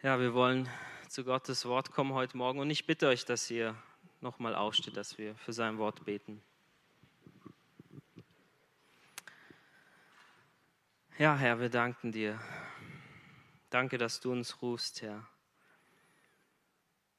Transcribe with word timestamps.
Ja, 0.00 0.20
wir 0.20 0.32
wollen 0.32 0.68
zu 1.08 1.24
Gottes 1.24 1.64
Wort 1.64 1.90
kommen 1.90 2.12
heute 2.12 2.36
Morgen 2.36 2.60
und 2.60 2.70
ich 2.70 2.86
bitte 2.86 3.08
euch, 3.08 3.24
dass 3.24 3.50
ihr 3.50 3.74
nochmal 4.20 4.54
aufsteht, 4.54 4.96
dass 4.96 5.18
wir 5.18 5.34
für 5.34 5.52
sein 5.52 5.76
Wort 5.78 6.04
beten. 6.04 6.40
Ja, 11.18 11.34
Herr, 11.34 11.58
wir 11.58 11.68
danken 11.68 12.12
dir. 12.12 12.40
Danke, 13.70 13.98
dass 13.98 14.20
du 14.20 14.30
uns 14.30 14.62
rufst, 14.62 15.02
Herr. 15.02 15.26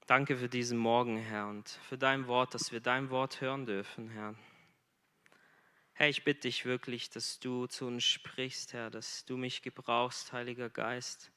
Danke 0.08 0.38
für 0.38 0.48
diesen 0.48 0.78
Morgen, 0.78 1.18
Herr, 1.18 1.50
und 1.50 1.68
für 1.68 1.98
dein 1.98 2.28
Wort, 2.28 2.54
dass 2.54 2.72
wir 2.72 2.80
dein 2.80 3.10
Wort 3.10 3.42
hören 3.42 3.66
dürfen, 3.66 4.10
Herr. 4.10 4.36
Herr, 5.92 6.08
ich 6.08 6.24
bitte 6.24 6.48
dich 6.48 6.64
wirklich, 6.64 7.10
dass 7.10 7.42
du 7.42 7.68
zu 7.68 7.88
uns 7.88 8.06
sprichst, 8.06 8.72
Herr, 8.72 8.90
dass 8.90 9.26
du 9.26 9.36
mich 9.36 9.64
gebrauchst, 9.64 10.32
Heiliger 10.32 10.70
Geist 10.70 11.30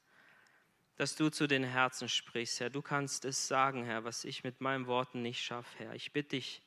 dass 0.97 1.17
du 1.17 1.31
zu 1.31 1.47
den 1.47 1.65
Herzen 1.65 2.09
sprichst, 2.09 2.61
Herr. 2.61 2.71
Du 2.71 2.83
kannst 2.83 3.25
es 3.25 3.49
sagen, 3.49 3.85
Herr, 3.85 4.05
was 4.05 4.25
ich 4.25 4.45
mit 4.45 4.61
meinen 4.61 4.87
Worten 4.87 5.23
nicht 5.23 5.43
schaffe, 5.43 5.79
Herr. 5.79 5.95
Ich 5.95 6.13
bitte 6.13 6.37
dich, 6.37 6.63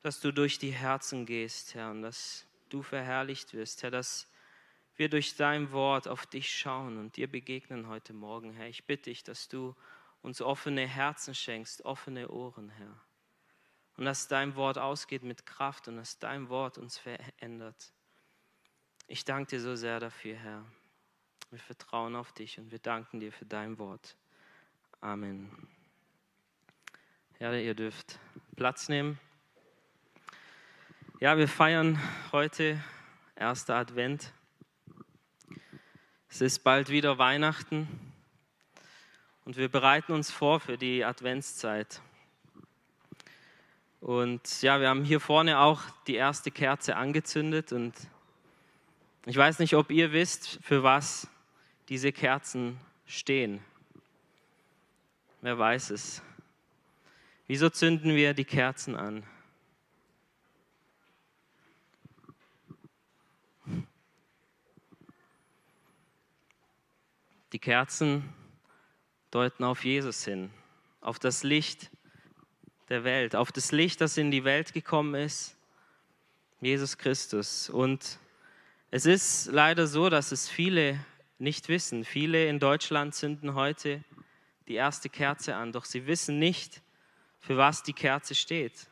dass 0.00 0.20
du 0.20 0.32
durch 0.32 0.58
die 0.58 0.70
Herzen 0.70 1.26
gehst, 1.26 1.74
Herr, 1.74 1.90
und 1.90 2.02
dass 2.02 2.46
du 2.68 2.82
verherrlicht 2.82 3.54
wirst, 3.54 3.82
Herr, 3.82 3.90
dass 3.90 4.28
wir 4.96 5.08
durch 5.08 5.36
dein 5.36 5.72
Wort 5.72 6.06
auf 6.06 6.26
dich 6.26 6.56
schauen 6.56 6.98
und 6.98 7.16
dir 7.16 7.30
begegnen 7.30 7.88
heute 7.88 8.12
Morgen, 8.12 8.52
Herr. 8.52 8.68
Ich 8.68 8.84
bitte 8.84 9.10
dich, 9.10 9.24
dass 9.24 9.48
du 9.48 9.74
uns 10.22 10.40
offene 10.40 10.86
Herzen 10.86 11.34
schenkst, 11.34 11.84
offene 11.84 12.28
Ohren, 12.28 12.68
Herr. 12.70 13.00
Und 13.96 14.04
dass 14.04 14.28
dein 14.28 14.56
Wort 14.56 14.78
ausgeht 14.78 15.22
mit 15.22 15.44
Kraft 15.44 15.88
und 15.88 15.96
dass 15.96 16.18
dein 16.18 16.48
Wort 16.48 16.78
uns 16.78 16.98
verändert. 16.98 17.92
Ich 19.06 19.24
danke 19.24 19.50
dir 19.50 19.60
so 19.60 19.76
sehr 19.76 20.00
dafür, 20.00 20.36
Herr. 20.36 20.64
Wir 21.52 21.58
vertrauen 21.58 22.16
auf 22.16 22.32
dich 22.32 22.58
und 22.58 22.70
wir 22.70 22.78
danken 22.78 23.20
dir 23.20 23.30
für 23.30 23.44
dein 23.44 23.76
Wort. 23.78 24.16
Amen. 25.02 25.50
Ja, 27.38 27.52
ihr 27.52 27.74
dürft 27.74 28.18
Platz 28.56 28.88
nehmen. 28.88 29.20
Ja, 31.20 31.36
wir 31.36 31.48
feiern 31.48 32.00
heute 32.32 32.82
erster 33.36 33.74
Advent. 33.74 34.32
Es 36.30 36.40
ist 36.40 36.60
bald 36.60 36.88
wieder 36.88 37.18
Weihnachten 37.18 37.86
und 39.44 39.58
wir 39.58 39.68
bereiten 39.68 40.14
uns 40.14 40.30
vor 40.30 40.58
für 40.58 40.78
die 40.78 41.04
Adventszeit. 41.04 42.00
Und 44.00 44.62
ja, 44.62 44.80
wir 44.80 44.88
haben 44.88 45.04
hier 45.04 45.20
vorne 45.20 45.58
auch 45.58 45.82
die 46.06 46.14
erste 46.14 46.50
Kerze 46.50 46.96
angezündet 46.96 47.72
und 47.72 47.92
ich 49.26 49.36
weiß 49.36 49.58
nicht, 49.58 49.74
ob 49.74 49.90
ihr 49.90 50.12
wisst, 50.12 50.58
für 50.62 50.82
was 50.82 51.28
diese 51.88 52.12
Kerzen 52.12 52.78
stehen? 53.06 53.60
Wer 55.40 55.58
weiß 55.58 55.90
es? 55.90 56.22
Wieso 57.46 57.68
zünden 57.68 58.14
wir 58.14 58.34
die 58.34 58.44
Kerzen 58.44 58.96
an? 58.96 59.24
Die 67.52 67.58
Kerzen 67.58 68.32
deuten 69.30 69.64
auf 69.64 69.84
Jesus 69.84 70.24
hin, 70.24 70.50
auf 71.00 71.18
das 71.18 71.42
Licht 71.42 71.90
der 72.88 73.04
Welt, 73.04 73.34
auf 73.34 73.52
das 73.52 73.72
Licht, 73.72 74.00
das 74.00 74.16
in 74.16 74.30
die 74.30 74.44
Welt 74.44 74.72
gekommen 74.72 75.14
ist, 75.14 75.56
Jesus 76.60 76.96
Christus. 76.96 77.68
Und 77.68 78.18
es 78.90 79.04
ist 79.04 79.46
leider 79.46 79.86
so, 79.86 80.08
dass 80.08 80.32
es 80.32 80.48
viele 80.48 81.04
nicht 81.42 81.68
wissen. 81.68 82.04
Viele 82.04 82.46
in 82.46 82.58
Deutschland 82.58 83.14
zünden 83.14 83.54
heute 83.54 84.04
die 84.68 84.74
erste 84.74 85.08
Kerze 85.08 85.56
an, 85.56 85.72
doch 85.72 85.84
sie 85.84 86.06
wissen 86.06 86.38
nicht, 86.38 86.82
für 87.40 87.56
was 87.56 87.82
die 87.82 87.92
Kerze 87.92 88.34
steht. 88.34 88.88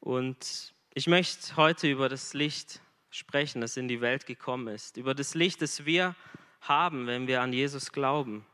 Und 0.00 0.74
ich 0.94 1.06
möchte 1.06 1.56
heute 1.56 1.90
über 1.90 2.08
das 2.08 2.34
Licht 2.34 2.80
sprechen, 3.10 3.60
das 3.60 3.76
in 3.76 3.86
die 3.86 4.00
Welt 4.00 4.26
gekommen 4.26 4.68
ist, 4.68 4.96
über 4.96 5.14
das 5.14 5.34
Licht, 5.34 5.60
das 5.60 5.84
wir 5.84 6.16
haben, 6.62 7.06
wenn 7.06 7.26
wir 7.26 7.42
an 7.42 7.52
Jesus 7.52 7.92
glauben. 7.92 8.46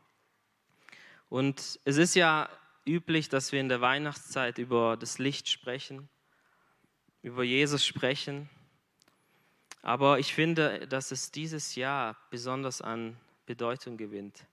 Und 1.28 1.78
es 1.84 1.96
ist 1.96 2.16
ja 2.16 2.48
üblich, 2.84 3.28
dass 3.28 3.52
wir 3.52 3.60
in 3.60 3.68
der 3.68 3.80
Weihnachtszeit 3.80 4.58
über 4.58 4.96
das 4.96 5.18
Licht 5.18 5.48
sprechen, 5.48 6.08
über 7.22 7.44
Jesus 7.44 7.86
sprechen. 7.86 8.50
Aber 9.82 10.18
ich 10.18 10.34
finde, 10.34 10.86
dass 10.88 11.10
es 11.10 11.30
dieses 11.30 11.74
Jahr 11.74 12.16
besonders 12.30 12.82
an 12.82 13.16
Bedeutung 13.46 13.96
gewinnt. 13.96 14.46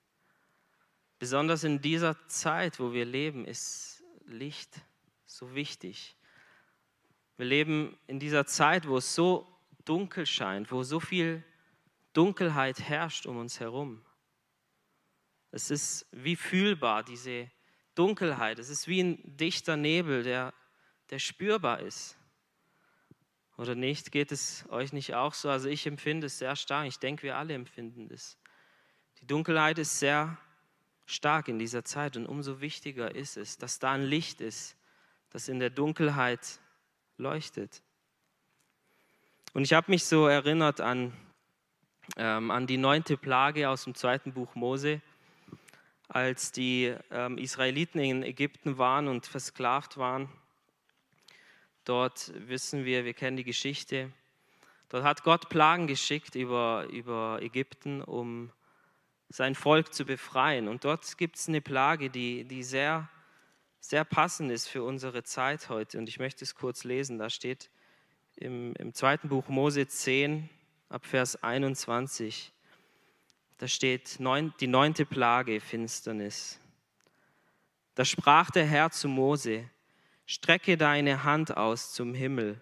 Besonders 1.20 1.64
in 1.64 1.82
dieser 1.82 2.16
Zeit, 2.28 2.80
wo 2.80 2.94
wir 2.94 3.06
leben, 3.06 3.46
ist 3.46 4.04
Licht 4.26 4.82
so 5.26 5.54
wichtig. 5.56 6.16
Wir 7.38 7.46
leben 7.46 7.98
in 8.08 8.20
dieser 8.20 8.46
Zeit, 8.46 8.88
wo 8.88 8.98
es 8.98 9.14
so 9.14 9.48
dunkel 9.86 10.26
scheint, 10.26 10.72
wo 10.72 10.84
so 10.84 11.00
viel 11.00 11.44
Dunkelheit 12.14 12.80
herrscht 12.80 13.26
um 13.26 13.38
uns 13.38 13.60
herum. 13.60 14.04
Es 15.52 15.72
ist 15.72 16.08
wie 16.12 16.36
fühlbar, 16.36 17.04
diese 17.04 17.50
Dunkelheit. 17.96 18.60
Es 18.60 18.70
ist 18.70 18.88
wie 18.88 19.02
ein 19.02 19.38
dichter 19.38 19.78
Nebel, 19.78 20.24
der, 20.24 20.54
der 21.10 21.20
spürbar 21.20 21.80
ist. 21.80 22.17
Oder 23.58 23.74
nicht? 23.74 24.12
Geht 24.12 24.32
es 24.32 24.66
euch 24.70 24.94
nicht 24.94 25.16
auch 25.16 25.34
so? 25.34 25.50
Also 25.50 25.68
ich 25.68 25.88
empfinde 25.88 26.28
es 26.28 26.38
sehr 26.38 26.56
stark. 26.56 26.88
Ich 26.88 27.00
denke, 27.00 27.24
wir 27.24 27.38
alle 27.38 27.56
empfinden 27.56 28.08
es. 28.14 28.38
Die 29.20 29.26
Dunkelheit 29.26 29.80
ist 29.80 30.00
sehr 30.00 30.38
stark 31.08 31.48
in 31.48 31.58
dieser 31.58 31.84
Zeit 31.84 32.18
und 32.18 32.28
umso 32.28 32.62
wichtiger 32.62 33.16
ist 33.16 33.36
es, 33.36 33.58
dass 33.58 33.80
da 33.80 33.94
ein 33.94 34.04
Licht 34.04 34.42
ist, 34.42 34.76
das 35.32 35.48
in 35.48 35.60
der 35.60 35.72
Dunkelheit 35.72 36.60
leuchtet. 37.18 37.82
Und 39.54 39.64
ich 39.64 39.74
habe 39.74 39.90
mich 39.90 40.06
so 40.06 40.28
erinnert 40.28 40.80
an, 40.80 41.12
ähm, 42.16 42.52
an 42.52 42.68
die 42.68 42.78
neunte 42.78 43.18
Plage 43.18 43.70
aus 43.70 43.86
dem 43.86 43.96
zweiten 43.96 44.34
Buch 44.34 44.54
Mose, 44.54 45.02
als 46.10 46.52
die 46.52 46.96
ähm, 47.10 47.40
Israeliten 47.40 48.00
in 48.00 48.22
Ägypten 48.22 48.78
waren 48.78 49.08
und 49.08 49.26
versklavt 49.26 49.98
waren 49.98 50.30
Dort 51.88 52.34
wissen 52.36 52.84
wir, 52.84 53.06
wir 53.06 53.14
kennen 53.14 53.38
die 53.38 53.46
Geschichte. 53.46 54.12
Dort 54.90 55.06
hat 55.06 55.24
Gott 55.24 55.48
Plagen 55.48 55.88
geschickt 55.88 56.36
über, 56.36 56.86
über 56.92 57.40
Ägypten, 57.42 58.02
um 58.02 58.52
sein 59.30 59.56
Volk 59.56 59.94
zu 59.94 60.04
befreien. 60.04 60.68
Und 60.68 60.84
dort 60.84 61.18
gibt 61.18 61.38
es 61.38 61.48
eine 61.48 61.62
Plage, 61.62 62.10
die, 62.10 62.44
die 62.44 62.64
sehr, 62.64 63.08
sehr 63.80 64.04
passend 64.04 64.52
ist 64.52 64.68
für 64.68 64.84
unsere 64.84 65.24
Zeit 65.24 65.70
heute. 65.70 65.98
Und 65.98 66.10
ich 66.10 66.20
möchte 66.20 66.44
es 66.44 66.56
kurz 66.56 66.84
lesen. 66.84 67.20
Da 67.20 67.30
steht 67.30 67.70
im, 68.36 68.74
im 68.76 68.94
zweiten 68.94 69.30
Buch 69.30 69.48
Mose 69.48 69.88
10, 69.88 70.50
ab 70.90 71.06
Vers 71.06 71.42
21. 71.42 72.52
Da 73.60 73.70
steht 73.70 74.20
neun, 74.20 74.54
die 74.60 74.68
neunte 74.68 75.06
Plage, 75.06 75.62
Finsternis. 75.62 76.60
Da 77.96 78.04
sprach 78.04 78.52
der 78.52 78.66
Herr 78.66 78.92
zu 78.92 79.08
Mose, 79.08 79.70
Strecke 80.30 80.76
deine 80.76 81.24
Hand 81.24 81.56
aus 81.56 81.94
zum 81.94 82.14
Himmel, 82.14 82.60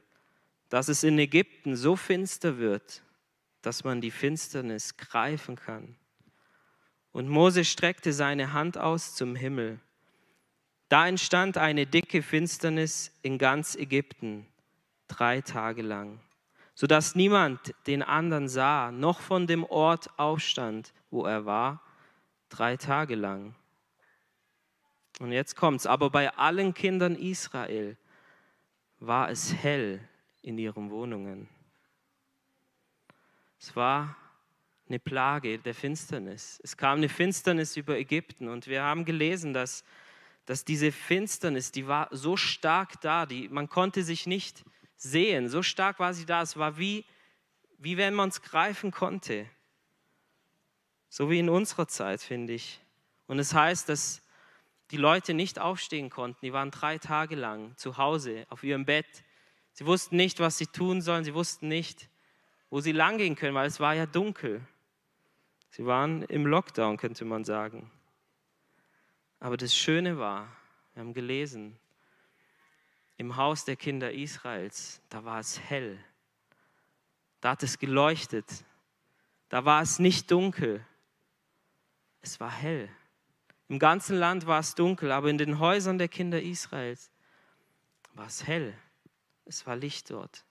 dass 0.69 0.87
es 0.87 1.03
in 1.03 1.17
Ägypten 1.17 1.75
so 1.75 1.95
finster 1.95 2.59
wird, 2.59 3.01
dass 3.63 3.83
man 3.83 4.01
die 4.01 4.11
Finsternis 4.11 4.97
greifen 4.97 5.55
kann. 5.55 5.95
Und 7.11 7.27
Mose 7.27 7.65
streckte 7.65 8.13
seine 8.13 8.53
Hand 8.53 8.77
aus 8.77 9.15
zum 9.15 9.35
Himmel. 9.35 9.79
Da 10.89 11.07
entstand 11.07 11.57
eine 11.57 11.87
dicke 11.87 12.21
Finsternis 12.21 13.11
in 13.23 13.39
ganz 13.39 13.75
Ägypten, 13.75 14.45
drei 15.07 15.41
Tage 15.41 15.81
lang, 15.81 16.19
sodass 16.75 17.15
niemand 17.15 17.73
den 17.87 18.03
anderen 18.03 18.47
sah, 18.47 18.91
noch 18.91 19.21
von 19.21 19.47
dem 19.47 19.63
Ort 19.63 20.19
aufstand, 20.19 20.93
wo 21.09 21.25
er 21.25 21.47
war, 21.47 21.81
drei 22.49 22.77
Tage 22.77 23.15
lang. 23.15 23.55
Und 25.19 25.31
jetzt 25.31 25.55
kommt's. 25.55 25.85
Aber 25.85 26.09
bei 26.09 26.33
allen 26.33 26.73
Kindern 26.73 27.15
Israel 27.15 27.97
war 28.99 29.29
es 29.29 29.53
hell 29.53 29.99
in 30.41 30.57
ihren 30.57 30.89
Wohnungen. 30.91 31.47
Es 33.59 33.75
war 33.75 34.15
eine 34.87 34.99
Plage 34.99 35.57
der 35.57 35.73
Finsternis. 35.73 36.59
Es 36.63 36.77
kam 36.77 36.97
eine 36.97 37.09
Finsternis 37.09 37.75
über 37.77 37.97
Ägypten 37.97 38.47
und 38.47 38.67
wir 38.67 38.83
haben 38.83 39.05
gelesen, 39.05 39.53
dass, 39.53 39.83
dass 40.45 40.63
diese 40.65 40.91
Finsternis, 40.91 41.71
die 41.71 41.87
war 41.87 42.07
so 42.11 42.37
stark 42.37 43.01
da, 43.01 43.25
die, 43.25 43.49
man 43.49 43.67
konnte 43.67 44.03
sich 44.03 44.27
nicht 44.27 44.63
sehen. 44.97 45.49
So 45.49 45.63
stark 45.63 45.99
war 45.99 46.13
sie 46.13 46.25
da. 46.25 46.41
Es 46.41 46.57
war 46.57 46.77
wie, 46.77 47.05
wie 47.77 47.97
wenn 47.97 48.13
man 48.13 48.29
es 48.29 48.41
greifen 48.41 48.91
konnte. 48.91 49.47
So 51.09 51.29
wie 51.29 51.39
in 51.39 51.49
unserer 51.49 51.87
Zeit, 51.87 52.21
finde 52.21 52.53
ich. 52.53 52.81
Und 53.27 53.39
es 53.39 53.53
heißt, 53.53 53.89
dass 53.89 54.21
die 54.91 54.97
Leute 54.97 55.33
nicht 55.33 55.59
aufstehen 55.59 56.09
konnten. 56.09 56.45
Die 56.45 56.53
waren 56.53 56.71
drei 56.71 56.97
Tage 56.97 57.35
lang 57.35 57.75
zu 57.77 57.97
Hause 57.97 58.45
auf 58.49 58.63
ihrem 58.63 58.85
Bett. 58.85 59.23
Sie 59.73 59.85
wussten 59.85 60.15
nicht, 60.15 60.39
was 60.39 60.57
sie 60.57 60.67
tun 60.67 61.01
sollen. 61.01 61.23
Sie 61.23 61.33
wussten 61.33 61.67
nicht, 61.67 62.09
wo 62.69 62.79
sie 62.79 62.91
langgehen 62.91 63.35
können, 63.35 63.55
weil 63.55 63.67
es 63.67 63.79
war 63.79 63.93
ja 63.93 64.05
dunkel. 64.05 64.61
Sie 65.69 65.85
waren 65.85 66.21
im 66.23 66.45
Lockdown, 66.45 66.97
könnte 66.97 67.25
man 67.25 67.43
sagen. 67.43 67.91
Aber 69.39 69.57
das 69.57 69.75
Schöne 69.75 70.17
war, 70.17 70.47
wir 70.93 71.01
haben 71.01 71.13
gelesen, 71.13 71.77
im 73.17 73.35
Haus 73.35 73.65
der 73.65 73.75
Kinder 73.75 74.11
Israels, 74.11 75.01
da 75.09 75.23
war 75.23 75.39
es 75.39 75.59
hell. 75.59 75.97
Da 77.41 77.51
hat 77.51 77.63
es 77.63 77.77
geleuchtet. 77.77 78.65
Da 79.49 79.65
war 79.65 79.81
es 79.81 79.99
nicht 79.99 80.31
dunkel. 80.31 80.85
Es 82.21 82.39
war 82.39 82.51
hell. 82.51 82.89
Im 83.67 83.79
ganzen 83.79 84.17
Land 84.17 84.45
war 84.45 84.59
es 84.59 84.75
dunkel, 84.75 85.11
aber 85.11 85.29
in 85.29 85.37
den 85.37 85.59
Häusern 85.59 85.97
der 85.97 86.07
Kinder 86.07 86.41
Israels 86.41 87.11
war 88.13 88.27
es 88.27 88.45
hell. 88.45 88.73
Es 89.45 89.65
war 89.65 89.75
Licht 89.75 90.11
dort. 90.11 90.45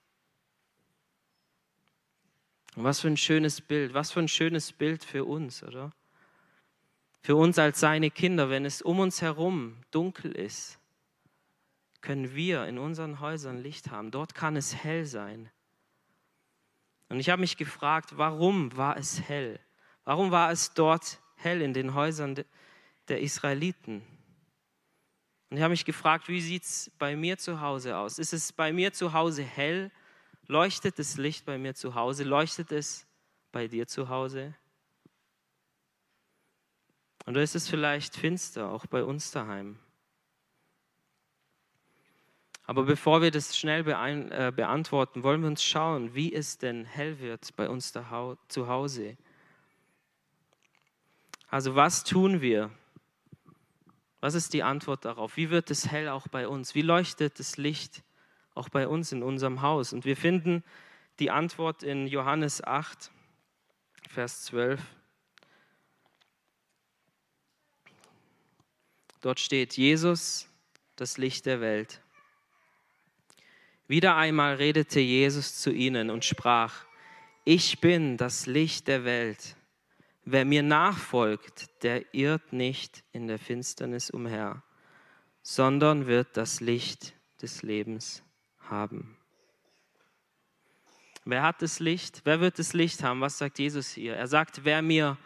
Und 2.75 2.83
was 2.83 2.99
für 2.99 3.07
ein 3.07 3.17
schönes 3.17 3.61
Bild, 3.61 3.93
was 3.93 4.11
für 4.11 4.19
ein 4.19 4.27
schönes 4.27 4.73
Bild 4.73 5.03
für 5.03 5.23
uns, 5.23 5.63
oder? 5.63 5.91
Für 7.21 7.35
uns 7.35 7.57
als 7.57 7.79
seine 7.79 8.11
Kinder, 8.11 8.49
wenn 8.49 8.65
es 8.65 8.81
um 8.81 8.99
uns 8.99 9.21
herum 9.21 9.77
dunkel 9.91 10.31
ist, 10.33 10.77
können 12.01 12.35
wir 12.35 12.67
in 12.67 12.77
unseren 12.77 13.19
Häusern 13.19 13.63
Licht 13.63 13.89
haben. 13.89 14.11
Dort 14.11 14.35
kann 14.35 14.55
es 14.55 14.75
hell 14.75 15.05
sein. 15.05 15.49
Und 17.09 17.19
ich 17.19 17.29
habe 17.29 17.39
mich 17.39 17.57
gefragt, 17.57 18.17
warum 18.17 18.75
war 18.77 18.97
es 18.97 19.21
hell? 19.27 19.59
Warum 20.03 20.31
war 20.31 20.51
es 20.51 20.73
dort 20.73 21.19
hell 21.35 21.61
in 21.61 21.73
den 21.73 21.95
Häusern 21.95 22.35
der 23.07 23.21
Israeliten? 23.21 24.01
Und 25.49 25.57
ich 25.57 25.63
habe 25.63 25.71
mich 25.71 25.85
gefragt, 25.85 26.27
wie 26.27 26.41
sieht 26.41 26.63
es 26.63 26.91
bei 26.97 27.15
mir 27.15 27.37
zu 27.37 27.61
Hause 27.61 27.97
aus? 27.97 28.19
Ist 28.19 28.33
es 28.33 28.51
bei 28.51 28.73
mir 28.73 28.93
zu 28.93 29.13
Hause 29.13 29.43
hell? 29.43 29.91
Leuchtet 30.47 30.99
das 30.99 31.17
Licht 31.17 31.45
bei 31.45 31.57
mir 31.57 31.75
zu 31.75 31.95
Hause? 31.95 32.23
Leuchtet 32.23 32.71
es 32.71 33.07
bei 33.51 33.67
dir 33.67 33.87
zu 33.87 34.09
Hause? 34.09 34.53
Oder 37.27 37.41
ist 37.41 37.55
es 37.55 37.67
vielleicht 37.67 38.15
finster, 38.15 38.69
auch 38.69 38.85
bei 38.85 39.03
uns 39.03 39.31
daheim? 39.31 39.79
Aber 42.67 42.83
bevor 42.83 43.21
wir 43.21 43.29
das 43.29 43.57
schnell 43.57 43.87
äh, 43.87 44.51
beantworten, 44.51 45.23
wollen 45.23 45.41
wir 45.41 45.47
uns 45.47 45.63
schauen, 45.63 46.15
wie 46.15 46.33
es 46.33 46.57
denn 46.57 46.85
hell 46.85 47.19
wird 47.19 47.55
bei 47.55 47.69
uns 47.69 47.93
zu 48.47 48.67
Hause. 48.67 49.17
Also 51.47 51.75
was 51.75 52.03
tun 52.03 52.41
wir? 52.41 52.71
Was 54.25 54.33
ist 54.33 54.53
die 54.53 54.63
Antwort 54.63 55.05
darauf? 55.05 55.37
Wie 55.37 55.51
wird 55.51 55.69
es 55.69 55.91
hell 55.91 56.09
auch 56.09 56.27
bei 56.27 56.47
uns? 56.47 56.73
Wie 56.73 56.81
leuchtet 56.81 57.37
das 57.37 57.57
Licht 57.57 58.01
auch 58.55 58.69
bei 58.69 58.87
uns 58.87 59.11
in 59.11 59.21
unserem 59.21 59.61
Haus. 59.61 59.93
Und 59.93 60.03
wir 60.03 60.17
finden 60.17 60.63
die 61.19 61.29
Antwort 61.29 61.83
in 61.83 62.07
Johannes 62.07 62.63
8, 62.63 63.11
Vers 64.09 64.45
12. 64.45 64.81
Dort 69.21 69.39
steht 69.39 69.77
Jesus, 69.77 70.47
das 70.95 71.19
Licht 71.19 71.45
der 71.45 71.61
Welt. 71.61 72.01
Wieder 73.87 74.15
einmal 74.15 74.55
redete 74.55 75.01
Jesus 75.01 75.59
zu 75.59 75.71
ihnen 75.71 76.09
und 76.09 76.25
sprach, 76.25 76.85
ich 77.43 77.79
bin 77.79 78.17
das 78.17 78.47
Licht 78.47 78.87
der 78.87 79.03
Welt. 79.03 79.55
Wer 80.25 80.43
mir 80.43 80.63
nachfolgt, 80.63 81.83
der 81.83 82.13
irrt 82.13 82.51
nicht 82.51 83.03
in 83.11 83.27
der 83.27 83.37
Finsternis 83.37 84.09
umher, 84.09 84.63
sondern 85.43 86.07
wird 86.07 86.35
das 86.35 86.61
Licht 86.61 87.13
des 87.41 87.61
Lebens 87.61 88.23
haben. 88.59 89.17
Wer 91.25 91.43
hat 91.43 91.61
das 91.61 91.79
Licht? 91.79 92.21
Wer 92.23 92.39
wird 92.39 92.57
das 92.57 92.73
Licht 92.73 93.03
haben? 93.03 93.21
Was 93.21 93.37
sagt 93.37 93.59
Jesus 93.59 93.89
hier? 93.89 94.15
Er 94.15 94.27
sagt, 94.27 94.63
wer 94.63 94.81
mir 94.81 95.17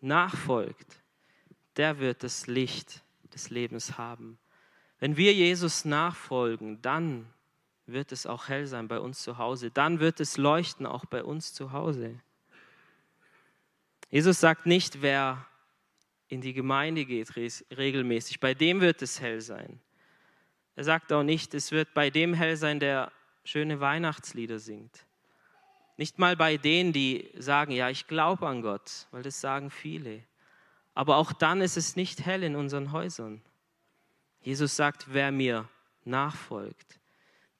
nachfolgt, 0.00 1.02
der 1.76 1.98
wird 1.98 2.22
das 2.22 2.46
Licht 2.46 3.02
des 3.34 3.50
Lebens 3.50 3.98
haben. 3.98 4.38
Wenn 4.98 5.18
wir 5.18 5.34
Jesus 5.34 5.84
nachfolgen, 5.84 6.80
dann 6.80 7.26
wird 7.84 8.12
es 8.12 8.26
auch 8.26 8.48
hell 8.48 8.66
sein 8.66 8.88
bei 8.88 9.00
uns 9.00 9.22
zu 9.22 9.36
Hause. 9.36 9.70
Dann 9.70 10.00
wird 10.00 10.20
es 10.20 10.38
leuchten 10.38 10.86
auch 10.86 11.04
bei 11.04 11.22
uns 11.22 11.52
zu 11.52 11.72
Hause. 11.72 12.18
Jesus 14.08 14.40
sagt 14.40 14.66
nicht, 14.66 15.02
wer 15.02 15.46
in 16.28 16.40
die 16.40 16.52
Gemeinde 16.52 17.04
geht 17.04 17.34
regelmäßig, 17.36 18.40
bei 18.40 18.54
dem 18.54 18.80
wird 18.80 19.02
es 19.02 19.20
hell 19.20 19.40
sein. 19.40 19.80
Er 20.74 20.84
sagt 20.84 21.12
auch 21.12 21.22
nicht, 21.22 21.54
es 21.54 21.72
wird 21.72 21.94
bei 21.94 22.10
dem 22.10 22.34
hell 22.34 22.56
sein, 22.56 22.80
der 22.80 23.10
schöne 23.44 23.80
Weihnachtslieder 23.80 24.58
singt. 24.58 25.06
Nicht 25.96 26.18
mal 26.18 26.36
bei 26.36 26.56
denen, 26.58 26.92
die 26.92 27.30
sagen, 27.38 27.72
ja, 27.72 27.88
ich 27.88 28.06
glaube 28.06 28.46
an 28.46 28.60
Gott, 28.60 29.06
weil 29.12 29.22
das 29.22 29.40
sagen 29.40 29.70
viele. 29.70 30.22
Aber 30.94 31.16
auch 31.16 31.32
dann 31.32 31.60
ist 31.60 31.76
es 31.76 31.96
nicht 31.96 32.24
hell 32.26 32.42
in 32.42 32.56
unseren 32.56 32.92
Häusern. 32.92 33.40
Jesus 34.42 34.76
sagt, 34.76 35.12
wer 35.12 35.32
mir 35.32 35.68
nachfolgt, 36.04 37.00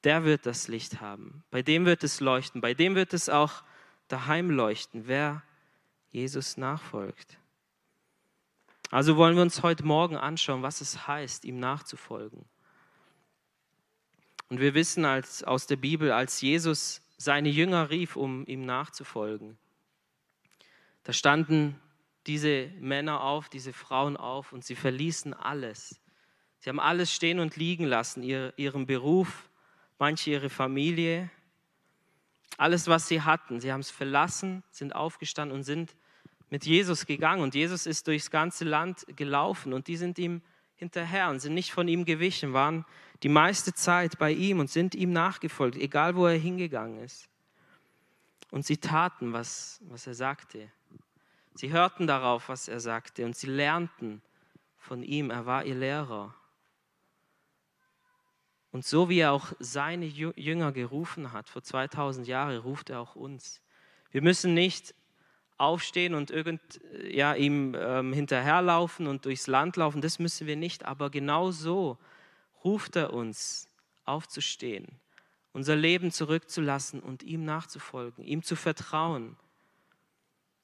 der 0.04 0.25
wird 0.25 0.46
das 0.46 0.69
Licht 0.69 1.00
haben. 1.00 1.42
Bei 1.50 1.62
dem 1.62 1.87
wird 1.87 2.04
es 2.04 2.20
leuchten. 2.20 2.60
Bei 2.60 2.75
dem 2.75 2.94
wird 2.94 3.14
es 3.14 3.28
auch 3.28 3.64
daheim 4.08 4.50
leuchten, 4.50 5.06
wer 5.06 5.42
Jesus 6.16 6.56
nachfolgt. 6.56 7.38
Also 8.90 9.18
wollen 9.18 9.36
wir 9.36 9.42
uns 9.42 9.62
heute 9.62 9.84
Morgen 9.84 10.16
anschauen, 10.16 10.62
was 10.62 10.80
es 10.80 11.06
heißt, 11.06 11.44
ihm 11.44 11.60
nachzufolgen. 11.60 12.46
Und 14.48 14.58
wir 14.58 14.72
wissen 14.72 15.04
als, 15.04 15.44
aus 15.44 15.66
der 15.66 15.76
Bibel, 15.76 16.12
als 16.12 16.40
Jesus 16.40 17.02
seine 17.18 17.50
Jünger 17.50 17.90
rief, 17.90 18.16
um 18.16 18.46
ihm 18.46 18.64
nachzufolgen, 18.64 19.58
da 21.02 21.12
standen 21.12 21.78
diese 22.26 22.68
Männer 22.80 23.20
auf, 23.20 23.50
diese 23.50 23.74
Frauen 23.74 24.16
auf 24.16 24.54
und 24.54 24.64
sie 24.64 24.74
verließen 24.74 25.34
alles. 25.34 26.00
Sie 26.60 26.70
haben 26.70 26.80
alles 26.80 27.12
stehen 27.12 27.40
und 27.40 27.56
liegen 27.56 27.84
lassen, 27.84 28.22
ihr, 28.22 28.54
ihren 28.56 28.86
Beruf, 28.86 29.50
manche 29.98 30.30
ihre 30.30 30.48
Familie, 30.48 31.30
alles, 32.56 32.88
was 32.88 33.06
sie 33.06 33.20
hatten. 33.20 33.60
Sie 33.60 33.70
haben 33.70 33.80
es 33.80 33.90
verlassen, 33.90 34.62
sind 34.70 34.94
aufgestanden 34.94 35.54
und 35.54 35.62
sind 35.62 35.94
mit 36.50 36.64
Jesus 36.64 37.06
gegangen. 37.06 37.43
Und 37.43 37.54
Jesus 37.54 37.87
ist 37.87 38.06
durchs 38.06 38.31
ganze 38.31 38.64
Land 38.64 39.06
gelaufen 39.16 39.72
und 39.72 39.88
die 39.88 39.96
sind 39.96 40.19
ihm 40.19 40.43
hinterher 40.76 41.31
und 41.31 41.40
sind 41.40 41.54
nicht 41.54 41.72
von 41.72 41.88
ihm 41.88 42.04
gewichen, 42.04 42.52
waren 42.52 42.84
die 43.22 43.28
meiste 43.28 43.72
Zeit 43.72 44.19
bei 44.19 44.31
ihm 44.31 44.60
und 44.60 44.70
sind 44.70 44.94
ihm 44.94 45.12
nachgefolgt, 45.12 45.76
egal 45.76 46.16
wo 46.16 46.26
er 46.26 46.38
hingegangen 46.38 47.02
ist. 47.02 47.28
Und 48.50 48.64
sie 48.64 48.76
taten, 48.76 49.32
was, 49.32 49.81
was 49.88 50.06
er 50.06 50.14
sagte. 50.14 50.70
Sie 51.54 51.70
hörten 51.70 52.06
darauf, 52.06 52.49
was 52.49 52.69
er 52.69 52.81
sagte 52.81 53.25
und 53.25 53.34
sie 53.34 53.49
lernten 53.49 54.22
von 54.76 55.02
ihm. 55.02 55.30
Er 55.30 55.47
war 55.47 55.64
ihr 55.64 55.75
Lehrer. 55.75 56.35
Und 58.71 58.85
so 58.85 59.09
wie 59.09 59.21
er 59.21 59.32
auch 59.32 59.52
seine 59.59 60.04
Jünger 60.04 60.71
gerufen 60.71 61.32
hat, 61.32 61.49
vor 61.49 61.62
2000 61.62 62.26
Jahren 62.26 62.59
ruft 62.59 62.90
er 62.90 63.00
auch 63.00 63.16
uns. 63.16 63.62
Wir 64.11 64.21
müssen 64.21 64.52
nicht 64.52 64.94
aufstehen 65.58 66.14
und 66.14 66.30
irgend, 66.30 66.60
ja, 67.08 67.34
ihm 67.34 67.75
ähm, 67.78 68.12
hinterherlaufen 68.12 69.06
und 69.06 69.25
durchs 69.25 69.46
Land 69.46 69.76
laufen, 69.76 70.00
das 70.00 70.18
müssen 70.18 70.46
wir 70.46 70.56
nicht. 70.56 70.84
Aber 70.84 71.10
genau 71.10 71.50
so 71.50 71.98
ruft 72.64 72.96
er 72.96 73.12
uns 73.12 73.68
aufzustehen, 74.04 74.86
unser 75.52 75.76
Leben 75.76 76.10
zurückzulassen 76.10 77.00
und 77.00 77.22
ihm 77.22 77.44
nachzufolgen, 77.44 78.25
ihm 78.25 78.42
zu 78.42 78.56
vertrauen. 78.56 79.36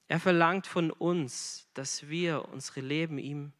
Er 0.07 0.19
verlangt 0.19 0.67
von 0.67 0.91
uns, 0.91 1.67
dass 1.73 2.07
wir 2.07 2.49
unsere 2.49 2.81
Leben 2.81 3.17
ihm 3.17 3.51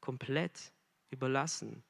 komplett 0.00 0.72
überlassen. 1.10 1.82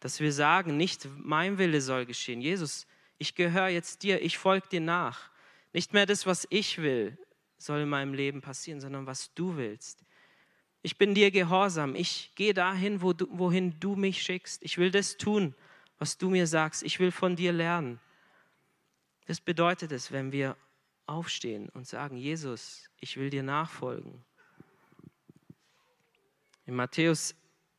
Dass 0.00 0.20
wir 0.20 0.32
sagen, 0.32 0.76
nicht 0.76 1.08
mein 1.16 1.56
Wille 1.56 1.80
soll 1.80 2.04
geschehen. 2.04 2.42
Jesus, 2.42 2.86
ich 3.18 3.34
gehöre 3.34 3.68
jetzt 3.68 4.02
dir, 4.02 4.20
ich 4.20 4.36
folge 4.36 4.68
dir 4.68 4.80
nach. 4.80 5.30
Nicht 5.72 5.94
mehr 5.94 6.04
das, 6.04 6.26
was 6.26 6.46
ich 6.50 6.78
will, 6.78 7.16
soll 7.58 7.80
in 7.80 7.88
meinem 7.88 8.14
Leben 8.14 8.40
passieren, 8.40 8.80
sondern 8.80 9.06
was 9.06 9.32
du 9.34 9.56
willst. 9.56 10.04
Ich 10.82 10.98
bin 10.98 11.14
dir 11.14 11.30
gehorsam. 11.30 11.94
Ich 11.94 12.32
gehe 12.34 12.54
dahin, 12.54 13.02
wo 13.02 13.12
du, 13.12 13.26
wohin 13.30 13.80
du 13.80 13.96
mich 13.96 14.22
schickst. 14.22 14.62
Ich 14.62 14.78
will 14.78 14.90
das 14.90 15.16
tun, 15.16 15.54
was 15.98 16.18
du 16.18 16.30
mir 16.30 16.46
sagst. 16.46 16.82
Ich 16.82 17.00
will 17.00 17.10
von 17.10 17.34
dir 17.34 17.52
lernen. 17.52 17.98
Das 19.26 19.40
bedeutet 19.40 19.90
es, 19.90 20.12
wenn 20.12 20.30
wir 20.30 20.56
aufstehen 21.06 21.68
und 21.70 21.86
sagen, 21.86 22.16
Jesus, 22.16 22.88
ich 23.00 23.16
will 23.16 23.30
dir 23.30 23.42
nachfolgen. 23.42 24.24
In 26.66 26.74
Matthäus 26.74 27.34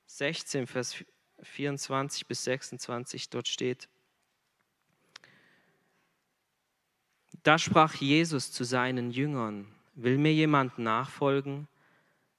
16, 0.08 0.68
Vers 0.68 1.04
24 1.42 2.26
bis 2.26 2.44
26, 2.46 3.30
dort 3.30 3.48
steht, 3.48 3.90
Da 7.44 7.58
sprach 7.58 7.96
Jesus 7.96 8.52
zu 8.52 8.64
seinen 8.64 9.12
Jüngern, 9.12 9.68
will 9.96 10.18
mir 10.18 10.34
jemand 10.34 10.78
nachfolgen, 10.80 11.68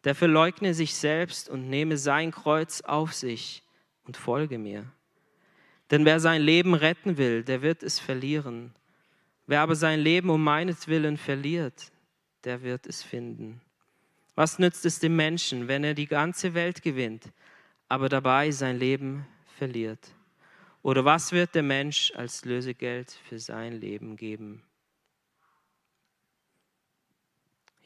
der 0.04 0.14
verleugne 0.14 0.74
sich 0.74 0.94
selbst 0.94 1.48
und 1.48 1.68
nehme 1.68 1.96
sein 1.96 2.30
Kreuz 2.30 2.80
auf 2.82 3.12
sich 3.12 3.62
und 4.04 4.16
folge 4.16 4.58
mir. 4.58 4.86
Denn 5.90 6.04
wer 6.04 6.20
sein 6.20 6.42
Leben 6.42 6.74
retten 6.74 7.16
will, 7.16 7.42
der 7.42 7.62
wird 7.62 7.82
es 7.82 7.98
verlieren. 7.98 8.72
Wer 9.46 9.62
aber 9.62 9.74
sein 9.74 10.00
Leben 10.00 10.30
um 10.30 10.42
meinetwillen 10.42 11.16
verliert, 11.16 11.90
der 12.44 12.62
wird 12.62 12.86
es 12.86 13.02
finden. 13.02 13.60
Was 14.34 14.58
nützt 14.58 14.84
es 14.84 15.00
dem 15.00 15.16
Menschen, 15.16 15.66
wenn 15.66 15.82
er 15.82 15.94
die 15.94 16.06
ganze 16.06 16.54
Welt 16.54 16.82
gewinnt, 16.82 17.32
aber 17.88 18.08
dabei 18.08 18.50
sein 18.50 18.78
Leben 18.78 19.26
verliert? 19.56 20.14
Oder 20.82 21.04
was 21.04 21.32
wird 21.32 21.54
der 21.54 21.62
Mensch 21.62 22.12
als 22.14 22.44
Lösegeld 22.44 23.10
für 23.28 23.38
sein 23.38 23.80
Leben 23.80 24.16
geben? 24.16 24.62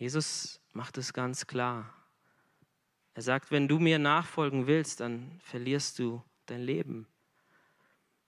Jesus 0.02 0.58
macht 0.72 0.98
es 0.98 1.12
ganz 1.12 1.46
klar. 1.46 1.94
Er 3.14 3.22
sagt, 3.22 3.52
wenn 3.52 3.68
du 3.68 3.78
mir 3.78 4.00
nachfolgen 4.00 4.66
willst, 4.66 4.98
dann 4.98 5.38
verlierst 5.44 6.00
du 6.00 6.20
dein 6.46 6.60
Leben. 6.60 7.06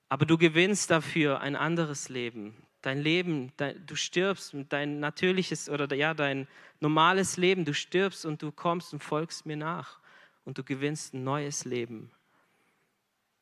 Aber 0.08 0.24
du 0.24 0.38
gewinnst 0.38 0.92
dafür 0.92 1.40
ein 1.40 1.56
anderes 1.56 2.08
Leben, 2.08 2.54
dein 2.80 3.00
Leben, 3.00 3.52
dein, 3.56 3.84
du 3.86 3.96
stirbst, 3.96 4.54
dein 4.68 5.00
natürliches 5.00 5.68
oder 5.68 5.92
ja, 5.96 6.14
dein 6.14 6.46
normales 6.78 7.38
Leben, 7.38 7.64
du 7.64 7.74
stirbst 7.74 8.24
und 8.24 8.40
du 8.40 8.52
kommst 8.52 8.92
und 8.92 9.02
folgst 9.02 9.44
mir 9.44 9.56
nach 9.56 9.98
und 10.44 10.56
du 10.56 10.62
gewinnst 10.62 11.12
ein 11.12 11.24
neues 11.24 11.64
Leben. 11.64 12.12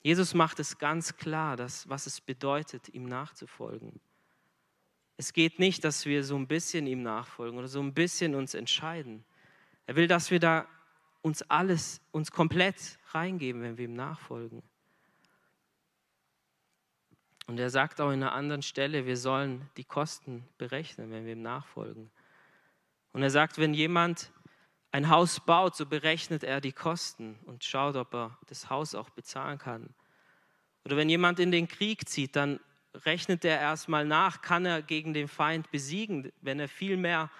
Jesus 0.01 0.33
macht 0.33 0.59
es 0.59 0.79
ganz 0.79 1.19
klar, 1.19 1.59
dass, 1.59 1.87
was 1.87 2.07
es 2.07 2.19
bedeutet, 2.23 2.89
ihm 2.95 3.05
nachzufolgen. 3.05 4.01
Es 5.23 5.33
geht 5.33 5.61
nicht, 5.61 5.85
dass 5.85 6.05
wir 6.05 6.25
so 6.25 6.35
ein 6.35 6.49
bisschen 6.49 6.85
ihm 6.88 7.05
nachfolgen 7.05 7.57
oder 7.57 7.69
so 7.69 7.81
ein 7.81 7.95
bisschen 7.95 8.35
uns 8.35 8.55
entscheiden. 8.55 9.25
Er 9.87 9.95
will, 9.95 10.09
dass 10.09 10.33
wir 10.33 10.41
da 10.41 10.67
uns 11.21 11.43
alles, 11.43 12.00
uns 12.11 12.33
komplett 12.33 12.99
reingeben, 13.12 13.62
wenn 13.62 13.79
wir 13.79 13.85
ihm 13.85 13.95
nachfolgen. 13.95 14.64
Und 17.47 17.61
er 17.61 17.71
sagt 17.71 18.00
auch 18.00 18.11
in 18.11 18.21
einer 18.21 18.33
anderen 18.33 18.62
Stelle, 18.62 19.07
wir 19.07 19.17
sollen 19.17 19.71
die 19.76 19.85
Kosten 19.85 20.45
berechnen, 20.59 21.12
wenn 21.12 21.25
wir 21.25 21.35
ihm 21.35 21.43
nachfolgen. 21.43 22.11
Und 23.12 23.23
er 23.23 23.31
sagt, 23.31 23.59
wenn 23.59 23.75
jemand 23.75 24.33
ein 24.91 25.09
Haus 25.09 25.38
baut, 25.38 25.76
so 25.76 25.87
berechnet 25.87 26.43
er 26.43 26.61
die 26.61 26.73
Kosten 26.73 27.38
und 27.45 27.62
schaut, 27.62 27.95
ob 27.95 28.12
er 28.12 28.37
das 28.49 28.71
Haus 28.71 28.97
auch 28.97 29.11
bezahlen 29.11 29.59
kann. 29.59 29.95
Oder 30.85 30.97
wenn 30.97 31.09
jemand 31.09 31.38
in 31.38 31.52
den 31.52 31.69
Krieg 31.69 32.09
zieht, 32.09 32.35
dann 32.35 32.59
rechnet 32.95 33.45
er 33.45 33.59
erstmal 33.59 34.05
nach, 34.05 34.43
kann 34.43 34.67
er 34.67 34.83
gegen 34.83 35.15
den 35.15 35.29
Feind 35.29 35.71
besiegen. 35.71 36.33
Wenn 36.41 36.61
er 36.61 36.69
viel 36.69 36.97
mehr 36.97 37.31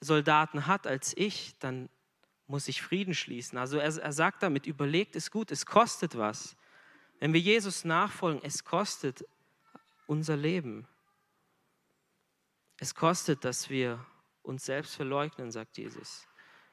Soldaten 0.00 0.66
hat 0.66 0.86
als 0.86 1.16
ich, 1.16 1.54
dann 1.58 1.88
muss 2.46 2.68
ich 2.68 2.82
Frieden 2.82 3.14
schließen. 3.14 3.56
Also 3.58 3.78
er, 3.78 3.96
er 3.96 4.12
sagt 4.12 4.42
damit, 4.42 4.66
überlegt 4.66 5.16
es 5.16 5.30
gut, 5.30 5.50
es 5.50 5.64
kostet 5.64 6.18
was. 6.18 6.56
Wenn 7.20 7.32
wir 7.32 7.40
Jesus 7.40 7.84
nachfolgen, 7.84 8.42
es 8.42 8.64
kostet 8.64 9.24
unser 10.06 10.36
Leben. 10.36 10.86
Es 12.78 12.94
kostet, 12.94 13.44
dass 13.44 13.70
wir 13.70 14.04
uns 14.42 14.64
selbst 14.64 14.96
verleugnen, 14.96 15.52
sagt 15.52 15.78
Jesus. 15.78 16.26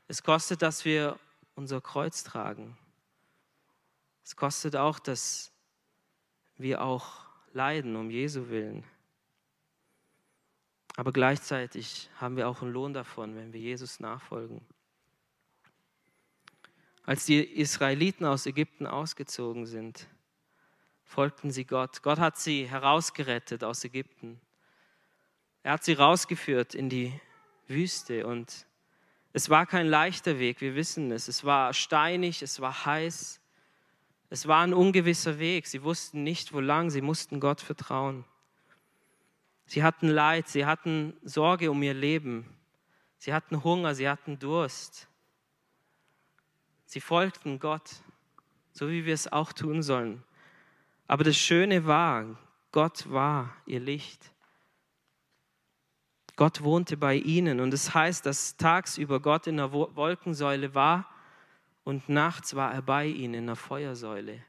Es 0.08 0.24
kostet, 0.24 0.64
dass 0.64 0.84
wir 0.86 1.20
unser 1.54 1.82
Kreuz 1.82 2.24
tragen. 2.24 2.78
Es 4.24 4.36
kostet 4.36 4.76
auch, 4.76 4.98
dass 4.98 5.52
wir 6.58 6.82
auch 6.82 7.29
leiden 7.54 7.96
um 7.96 8.10
Jesu 8.10 8.50
willen. 8.50 8.84
Aber 10.96 11.12
gleichzeitig 11.14 12.10
haben 12.18 12.36
wir 12.36 12.48
auch 12.48 12.62
einen 12.62 12.74
Lohn 12.74 12.94
davon, 12.94 13.36
wenn 13.36 13.54
wir 13.54 13.60
Jesus 13.60 14.00
nachfolgen. 14.00 14.62
Als 17.04 17.26
die 17.26 17.42
Israeliten 17.42 18.26
aus 18.26 18.46
Ägypten 18.46 18.86
ausgezogen 18.86 19.66
sind, 19.66 20.08
folgten 21.04 21.52
sie 21.52 21.66
Gott. 21.66 22.04
Gott 22.04 22.20
hat 22.20 22.38
sie 22.38 22.68
herausgerettet 22.68 23.64
aus 23.64 23.84
Ägypten. 23.84 24.40
Er 25.64 25.74
hat 25.74 25.84
sie 25.84 25.94
rausgeführt 25.94 26.76
in 26.76 26.90
die 26.90 27.20
Wüste 27.68 28.28
und 28.28 28.68
es 29.32 29.50
war 29.50 29.66
kein 29.66 29.88
leichter 29.88 30.40
Weg, 30.40 30.62
wir 30.62 30.76
wissen 30.76 31.12
es. 31.12 31.28
Es 31.28 31.44
war 31.44 31.74
steinig, 31.74 32.42
es 32.42 32.60
war 32.62 32.86
heiß, 32.86 33.40
es 34.30 34.48
war 34.48 34.62
ein 34.62 34.74
ungewisser 34.74 35.40
Weg. 35.40 35.68
Sie 35.68 35.84
wussten 35.84 36.24
nicht, 36.24 36.54
wo 36.54 36.60
lang, 36.60 36.90
sie 36.90 37.02
mussten 37.02 37.40
Gott 37.40 37.62
vertrauen. 37.62 38.26
Sie 39.66 39.84
hatten 39.84 40.08
Leid, 40.08 40.48
sie 40.48 40.66
hatten 40.66 41.14
Sorge 41.24 41.70
um 41.70 41.82
ihr 41.84 41.94
Leben, 41.94 42.46
sie 43.18 43.34
hatten 43.34 43.64
Hunger, 43.64 43.94
sie 43.94 44.10
hatten 44.10 44.40
Durst. 44.40 45.08
Sie 46.86 47.02
folgten 47.02 47.60
Gott, 47.60 47.88
so 48.72 48.90
wie 48.90 49.06
wir 49.06 49.14
es 49.14 49.32
auch 49.32 49.54
tun 49.54 49.84
sollen. 49.84 50.24
Aber 51.08 51.24
das 51.24 51.38
Schöne 51.38 51.86
war, 51.86 52.26
Gott 52.72 53.12
war 53.12 53.56
ihr 53.68 53.80
Licht. 53.80 54.32
Gott 56.36 56.64
wohnte 56.64 56.98
bei 56.98 57.16
ihnen 57.16 57.60
und 57.60 57.74
es 57.74 57.86
das 57.86 57.94
heißt, 57.94 58.26
dass 58.26 58.58
tagsüber 58.58 59.20
Gott 59.20 59.46
in 59.46 59.58
der 59.58 59.72
Wolkensäule 59.72 60.74
war 60.74 61.06
und 61.84 62.10
nachts 62.10 62.56
war 62.56 62.74
er 62.74 62.82
bei 62.82 63.06
ihnen 63.06 63.34
in 63.34 63.46
der 63.48 63.56
Feuersäule. 63.56 64.44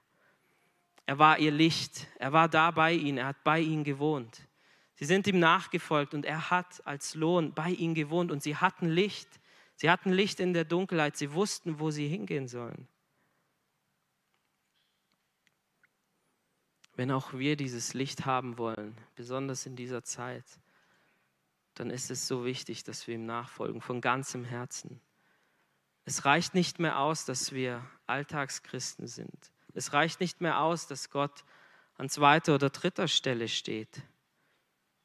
Er 1.07 1.19
war 1.19 1.39
ihr 1.39 1.51
Licht, 1.51 2.07
er 2.19 2.33
war 2.33 2.49
da 2.49 2.71
bei 2.71 2.93
ihnen, 2.93 3.19
er 3.19 3.27
hat 3.27 3.43
bei 3.45 3.61
ihnen 3.61 3.85
gewohnt. 3.85 4.47
Sie 4.95 5.07
sind 5.07 5.27
ihm 5.27 5.39
nachgefolgt 5.39 6.13
und 6.15 6.27
er 6.27 6.51
hat 6.51 6.87
als 6.87 7.15
Lohn 7.15 7.55
bei 7.55 7.71
ihnen 7.71 7.95
gewohnt 7.95 8.31
und 8.31 8.43
sie 8.43 8.57
hatten 8.57 8.89
Licht. 8.89 9.41
Sie 9.77 9.89
hatten 9.89 10.13
Licht 10.13 10.41
in 10.41 10.53
der 10.53 10.65
Dunkelheit, 10.65 11.17
sie 11.17 11.33
wussten, 11.33 11.81
wo 11.81 11.91
sie 11.91 12.07
hingehen 12.07 12.49
sollen. 12.49 12.87
Wenn 16.97 17.11
auch 17.11 17.33
wir 17.33 17.57
dieses 17.57 17.95
Licht 17.95 18.27
haben 18.27 18.59
wollen, 18.59 18.95
besonders 19.15 19.65
in 19.65 19.75
dieser 19.75 20.05
Zeit, 20.05 20.45
dann 21.75 21.89
ist 21.89 22.11
es 22.11 22.29
so 22.29 22.45
wichtig, 22.45 22.85
dass 22.85 23.07
wir 23.07 23.15
ihm 23.15 23.25
nachfolgen, 23.25 23.81
von 23.81 24.03
ganzem 24.03 24.45
Herzen. 24.45 25.01
Es 26.05 26.25
reicht 26.25 26.55
nicht 26.55 26.79
mehr 26.79 26.99
aus, 26.99 27.25
dass 27.25 27.53
wir 27.53 27.85
Alltagschristen 28.07 29.07
sind. 29.07 29.53
Es 29.75 29.93
reicht 29.93 30.21
nicht 30.21 30.41
mehr 30.41 30.61
aus, 30.61 30.87
dass 30.87 31.11
Gott 31.11 31.45
an 31.97 32.09
zweiter 32.09 32.55
oder 32.55 32.71
dritter 32.71 33.09
Stelle 33.09 33.49
steht. 33.49 34.03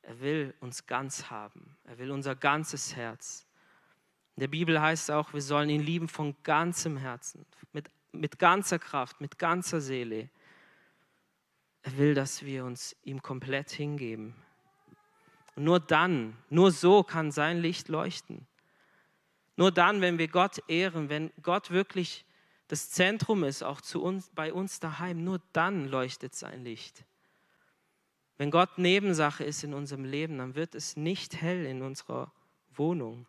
Er 0.02 0.20
will 0.22 0.54
uns 0.60 0.86
ganz 0.86 1.30
haben. 1.30 1.78
Er 1.84 1.98
will 1.98 2.12
unser 2.12 2.36
ganzes 2.36 2.96
Herz. 2.96 3.46
In 4.36 4.42
der 4.42 4.48
Bibel 4.48 4.82
heißt 4.82 5.04
es 5.04 5.10
auch, 5.10 5.34
wir 5.34 5.42
sollen 5.42 5.70
ihn 5.70 5.82
lieben 5.82 6.08
von 6.08 6.36
ganzem 6.44 6.98
Herzen, 6.98 7.46
mit, 7.72 7.90
mit 8.12 8.38
ganzer 8.38 8.80
Kraft, 8.80 9.22
mit 9.22 9.40
ganzer 9.40 9.82
Seele. 9.82 10.30
Er 11.84 11.98
will, 11.98 12.14
dass 12.14 12.44
wir 12.44 12.66
uns 12.66 12.96
ihm 13.04 13.22
komplett 13.22 13.72
hingeben. 13.72 14.36
Und 15.56 15.64
nur 15.64 15.80
dann, 15.80 16.36
nur 16.50 16.72
so 16.72 17.04
kann 17.04 17.32
sein 17.32 17.60
Licht 17.60 17.88
leuchten. 17.88 18.46
Nur 19.58 19.72
dann, 19.72 20.02
wenn 20.02 20.18
wir 20.18 20.28
Gott 20.28 20.62
ehren, 20.68 21.10
wenn 21.10 21.32
Gott 21.42 21.72
wirklich 21.72 22.26
das 22.68 22.90
Zentrum 22.90 23.44
ist, 23.44 23.64
auch 23.64 23.82
zu 23.82 24.02
uns, 24.04 24.30
bei 24.34 24.52
uns 24.52 24.80
daheim, 24.80 25.24
nur 25.24 25.42
dann 25.54 25.88
leuchtet 25.88 26.36
sein 26.36 26.64
Licht. 26.64 27.06
Wenn 28.38 28.52
Gott 28.52 28.78
Nebensache 28.78 29.44
ist 29.44 29.64
in 29.64 29.74
unserem 29.74 30.04
Leben, 30.04 30.40
dann 30.40 30.56
wird 30.56 30.76
es 30.76 30.98
nicht 30.98 31.42
hell 31.42 31.66
in 31.66 31.82
unserer 31.82 32.34
Wohnung. 32.74 33.28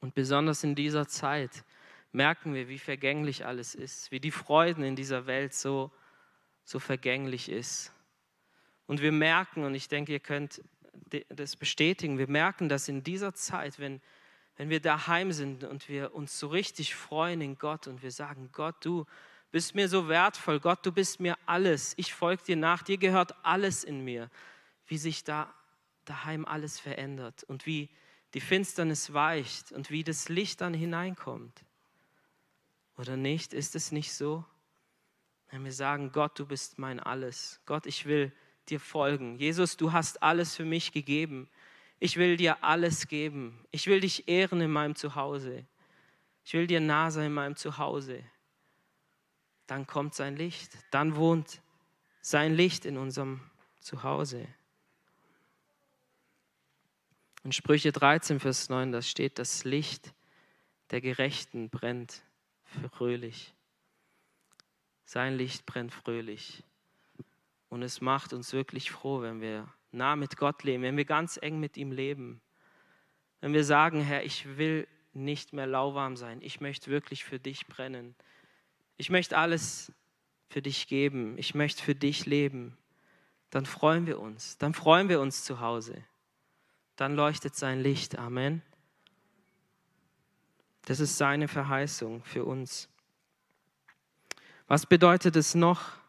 Und 0.00 0.14
besonders 0.14 0.64
in 0.64 0.74
dieser 0.74 1.06
Zeit, 1.06 1.64
merken 2.12 2.54
wir, 2.54 2.68
wie 2.68 2.78
vergänglich 2.78 3.44
alles 3.44 3.74
ist, 3.74 4.10
wie 4.10 4.20
die 4.20 4.30
Freuden 4.30 4.82
in 4.82 4.96
dieser 4.96 5.26
Welt 5.26 5.52
so, 5.52 5.92
so 6.64 6.78
vergänglich 6.78 7.50
ist. 7.50 7.92
Und 8.86 9.02
wir 9.02 9.12
merken, 9.12 9.64
und 9.64 9.74
ich 9.74 9.88
denke, 9.88 10.12
ihr 10.12 10.20
könnt 10.20 10.62
das 11.28 11.56
bestätigen, 11.56 12.18
wir 12.18 12.28
merken, 12.28 12.68
dass 12.68 12.88
in 12.88 13.02
dieser 13.02 13.34
Zeit, 13.34 13.78
wenn, 13.78 14.00
wenn 14.56 14.68
wir 14.68 14.80
daheim 14.80 15.32
sind 15.32 15.64
und 15.64 15.88
wir 15.88 16.14
uns 16.14 16.38
so 16.38 16.48
richtig 16.48 16.94
freuen 16.94 17.40
in 17.40 17.58
Gott 17.58 17.86
und 17.86 18.02
wir 18.02 18.10
sagen, 18.10 18.50
Gott, 18.52 18.76
du 18.84 19.06
bist 19.50 19.74
mir 19.74 19.88
so 19.88 20.08
wertvoll, 20.08 20.60
Gott, 20.60 20.84
du 20.84 20.92
bist 20.92 21.20
mir 21.20 21.36
alles, 21.46 21.94
ich 21.96 22.14
folge 22.14 22.44
dir 22.44 22.56
nach, 22.56 22.82
dir 22.82 22.98
gehört 22.98 23.34
alles 23.44 23.84
in 23.84 24.04
mir, 24.04 24.30
wie 24.86 24.98
sich 24.98 25.24
da 25.24 25.52
daheim 26.04 26.44
alles 26.44 26.78
verändert 26.78 27.44
und 27.44 27.66
wie 27.66 27.88
die 28.34 28.40
Finsternis 28.40 29.12
weicht 29.12 29.72
und 29.72 29.90
wie 29.90 30.04
das 30.04 30.28
Licht 30.28 30.60
dann 30.60 30.74
hineinkommt. 30.74 31.64
Oder 32.96 33.16
nicht? 33.16 33.54
Ist 33.54 33.74
es 33.74 33.92
nicht 33.92 34.12
so? 34.12 34.44
Wenn 35.48 35.64
wir 35.64 35.72
sagen, 35.72 36.12
Gott, 36.12 36.38
du 36.38 36.46
bist 36.46 36.78
mein 36.78 37.00
Alles. 37.00 37.60
Gott, 37.66 37.86
ich 37.86 38.06
will 38.06 38.32
dir 38.70 38.80
folgen. 38.80 39.36
Jesus, 39.36 39.76
du 39.76 39.92
hast 39.92 40.22
alles 40.22 40.56
für 40.56 40.64
mich 40.64 40.92
gegeben. 40.92 41.48
Ich 41.98 42.16
will 42.16 42.36
dir 42.36 42.64
alles 42.64 43.08
geben. 43.08 43.64
Ich 43.70 43.86
will 43.86 44.00
dich 44.00 44.28
ehren 44.28 44.60
in 44.60 44.70
meinem 44.70 44.94
Zuhause. 44.94 45.66
Ich 46.44 46.54
will 46.54 46.66
dir 46.66 46.80
nah 46.80 47.10
sein 47.10 47.26
in 47.26 47.32
meinem 47.34 47.56
Zuhause. 47.56 48.24
Dann 49.66 49.86
kommt 49.86 50.14
sein 50.14 50.36
Licht. 50.36 50.72
Dann 50.90 51.14
wohnt 51.16 51.60
sein 52.22 52.54
Licht 52.54 52.84
in 52.86 52.96
unserem 52.96 53.40
Zuhause. 53.80 54.46
In 57.44 57.52
Sprüche 57.52 57.92
13, 57.92 58.40
Vers 58.40 58.68
9, 58.68 58.92
da 58.92 59.02
steht, 59.02 59.38
das 59.38 59.64
Licht 59.64 60.12
der 60.90 61.00
Gerechten 61.00 61.70
brennt 61.70 62.22
fröhlich. 62.92 63.54
Sein 65.04 65.36
Licht 65.36 65.66
brennt 65.66 65.92
fröhlich. 65.92 66.62
Und 67.70 67.82
es 67.82 68.00
macht 68.00 68.34
uns 68.34 68.52
wirklich 68.52 68.90
froh, 68.90 69.22
wenn 69.22 69.40
wir 69.40 69.66
nah 69.92 70.16
mit 70.16 70.36
Gott 70.36 70.64
leben, 70.64 70.82
wenn 70.82 70.96
wir 70.96 71.04
ganz 71.04 71.38
eng 71.40 71.58
mit 71.58 71.76
ihm 71.76 71.92
leben. 71.92 72.42
Wenn 73.40 73.54
wir 73.54 73.64
sagen, 73.64 74.02
Herr, 74.02 74.24
ich 74.24 74.58
will 74.58 74.86
nicht 75.12 75.52
mehr 75.52 75.66
lauwarm 75.66 76.16
sein, 76.16 76.40
ich 76.42 76.60
möchte 76.60 76.90
wirklich 76.90 77.24
für 77.24 77.38
dich 77.38 77.66
brennen. 77.66 78.14
Ich 78.96 79.08
möchte 79.08 79.38
alles 79.38 79.92
für 80.48 80.60
dich 80.60 80.88
geben, 80.88 81.38
ich 81.38 81.54
möchte 81.54 81.82
für 81.82 81.94
dich 81.94 82.26
leben, 82.26 82.76
dann 83.50 83.66
freuen 83.66 84.06
wir 84.06 84.20
uns, 84.20 84.58
dann 84.58 84.74
freuen 84.74 85.08
wir 85.08 85.20
uns 85.20 85.44
zu 85.44 85.60
Hause. 85.60 86.04
Dann 86.96 87.16
leuchtet 87.16 87.56
sein 87.56 87.80
Licht. 87.80 88.18
Amen. 88.18 88.62
Das 90.86 91.00
ist 91.00 91.16
seine 91.16 91.48
Verheißung 91.48 92.22
für 92.24 92.44
uns. 92.44 92.88
Was 94.66 94.86
bedeutet 94.86 95.34
es 95.36 95.54
noch, 95.54 95.99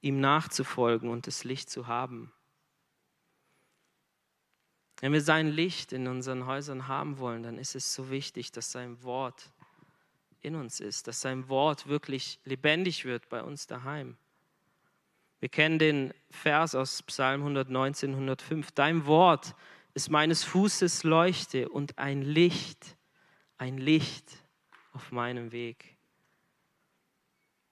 ihm 0.00 0.20
nachzufolgen 0.20 1.10
und 1.10 1.26
das 1.26 1.44
Licht 1.44 1.70
zu 1.70 1.86
haben? 1.86 2.32
Wenn 5.00 5.12
wir 5.12 5.22
sein 5.22 5.48
Licht 5.48 5.92
in 5.92 6.06
unseren 6.06 6.46
Häusern 6.46 6.86
haben 6.86 7.18
wollen, 7.18 7.42
dann 7.42 7.58
ist 7.58 7.74
es 7.74 7.94
so 7.94 8.10
wichtig, 8.10 8.52
dass 8.52 8.70
sein 8.70 9.02
Wort 9.02 9.50
in 10.42 10.54
uns 10.54 10.80
ist, 10.80 11.06
dass 11.06 11.20
sein 11.20 11.48
Wort 11.48 11.86
wirklich 11.86 12.38
lebendig 12.44 13.04
wird 13.04 13.28
bei 13.28 13.42
uns 13.42 13.66
daheim. 13.66 14.16
Wir 15.38 15.48
kennen 15.48 15.78
den 15.78 16.12
Vers 16.30 16.74
aus 16.74 17.02
Psalm 17.02 17.40
119, 17.40 18.10
105. 18.10 18.72
Dein 18.72 19.06
Wort 19.06 19.54
ist 19.94 20.10
meines 20.10 20.44
Fußes 20.44 21.02
Leuchte 21.04 21.70
und 21.70 21.98
ein 21.98 22.20
Licht, 22.20 22.96
ein 23.56 23.78
Licht 23.78 24.44
auf 24.92 25.12
meinem 25.12 25.50
Weg. 25.50 25.96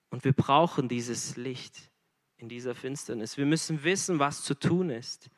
Und 0.08 0.24
wir 0.24 0.32
brauchen 0.32 0.88
dieses 0.88 1.36
Licht 1.36 1.87
in 2.38 2.48
dieser 2.48 2.74
Finsternis. 2.74 3.36
Wir 3.36 3.46
müssen 3.46 3.82
wissen, 3.84 4.18
was 4.18 4.42
zu 4.42 4.54
tun 4.54 4.90
ist 4.90 5.30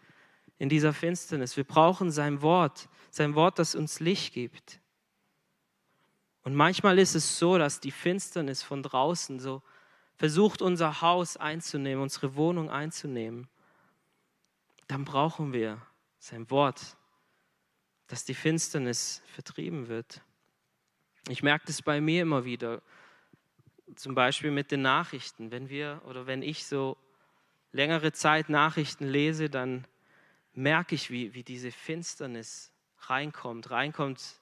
in 0.58 0.68
dieser 0.68 0.92
Finsternis. 0.92 1.56
Wir 1.56 1.64
brauchen 1.64 2.10
sein 2.10 2.42
Wort, 2.42 2.88
sein 3.10 3.34
Wort, 3.34 3.58
das 3.58 3.74
uns 3.74 3.98
Licht 3.98 4.34
gibt. 4.34 4.78
Und 6.42 6.54
manchmal 6.54 6.98
ist 6.98 7.14
es 7.14 7.38
so, 7.38 7.58
dass 7.58 7.80
die 7.80 7.90
Finsternis 7.90 8.62
von 8.62 8.82
draußen 8.82 9.40
so 9.40 9.62
versucht, 10.16 10.60
unser 10.60 11.00
Haus 11.00 11.38
einzunehmen, 11.38 12.02
unsere 12.02 12.36
Wohnung 12.36 12.70
einzunehmen. 12.70 13.48
Dann 14.86 15.06
brauchen 15.06 15.54
wir 15.54 15.80
sein 16.18 16.50
Wort, 16.50 16.96
dass 18.06 18.26
die 18.26 18.34
Finsternis 18.34 19.22
vertrieben 19.32 19.88
wird. 19.88 20.20
Ich 21.28 21.42
merke 21.42 21.66
das 21.66 21.80
bei 21.80 22.02
mir 22.02 22.22
immer 22.22 22.44
wieder, 22.44 22.82
zum 23.96 24.14
Beispiel 24.14 24.50
mit 24.50 24.70
den 24.70 24.82
Nachrichten. 24.82 25.50
Wenn 25.50 25.68
wir 25.68 26.02
oder 26.06 26.26
wenn 26.26 26.42
ich 26.42 26.66
so 26.66 26.96
längere 27.72 28.12
Zeit 28.12 28.48
Nachrichten 28.48 29.06
lese, 29.06 29.50
dann 29.50 29.86
merke 30.52 30.94
ich, 30.94 31.10
wie, 31.10 31.34
wie 31.34 31.42
diese 31.42 31.70
Finsternis 31.70 32.72
reinkommt, 32.98 33.70
reinkommt 33.70 34.40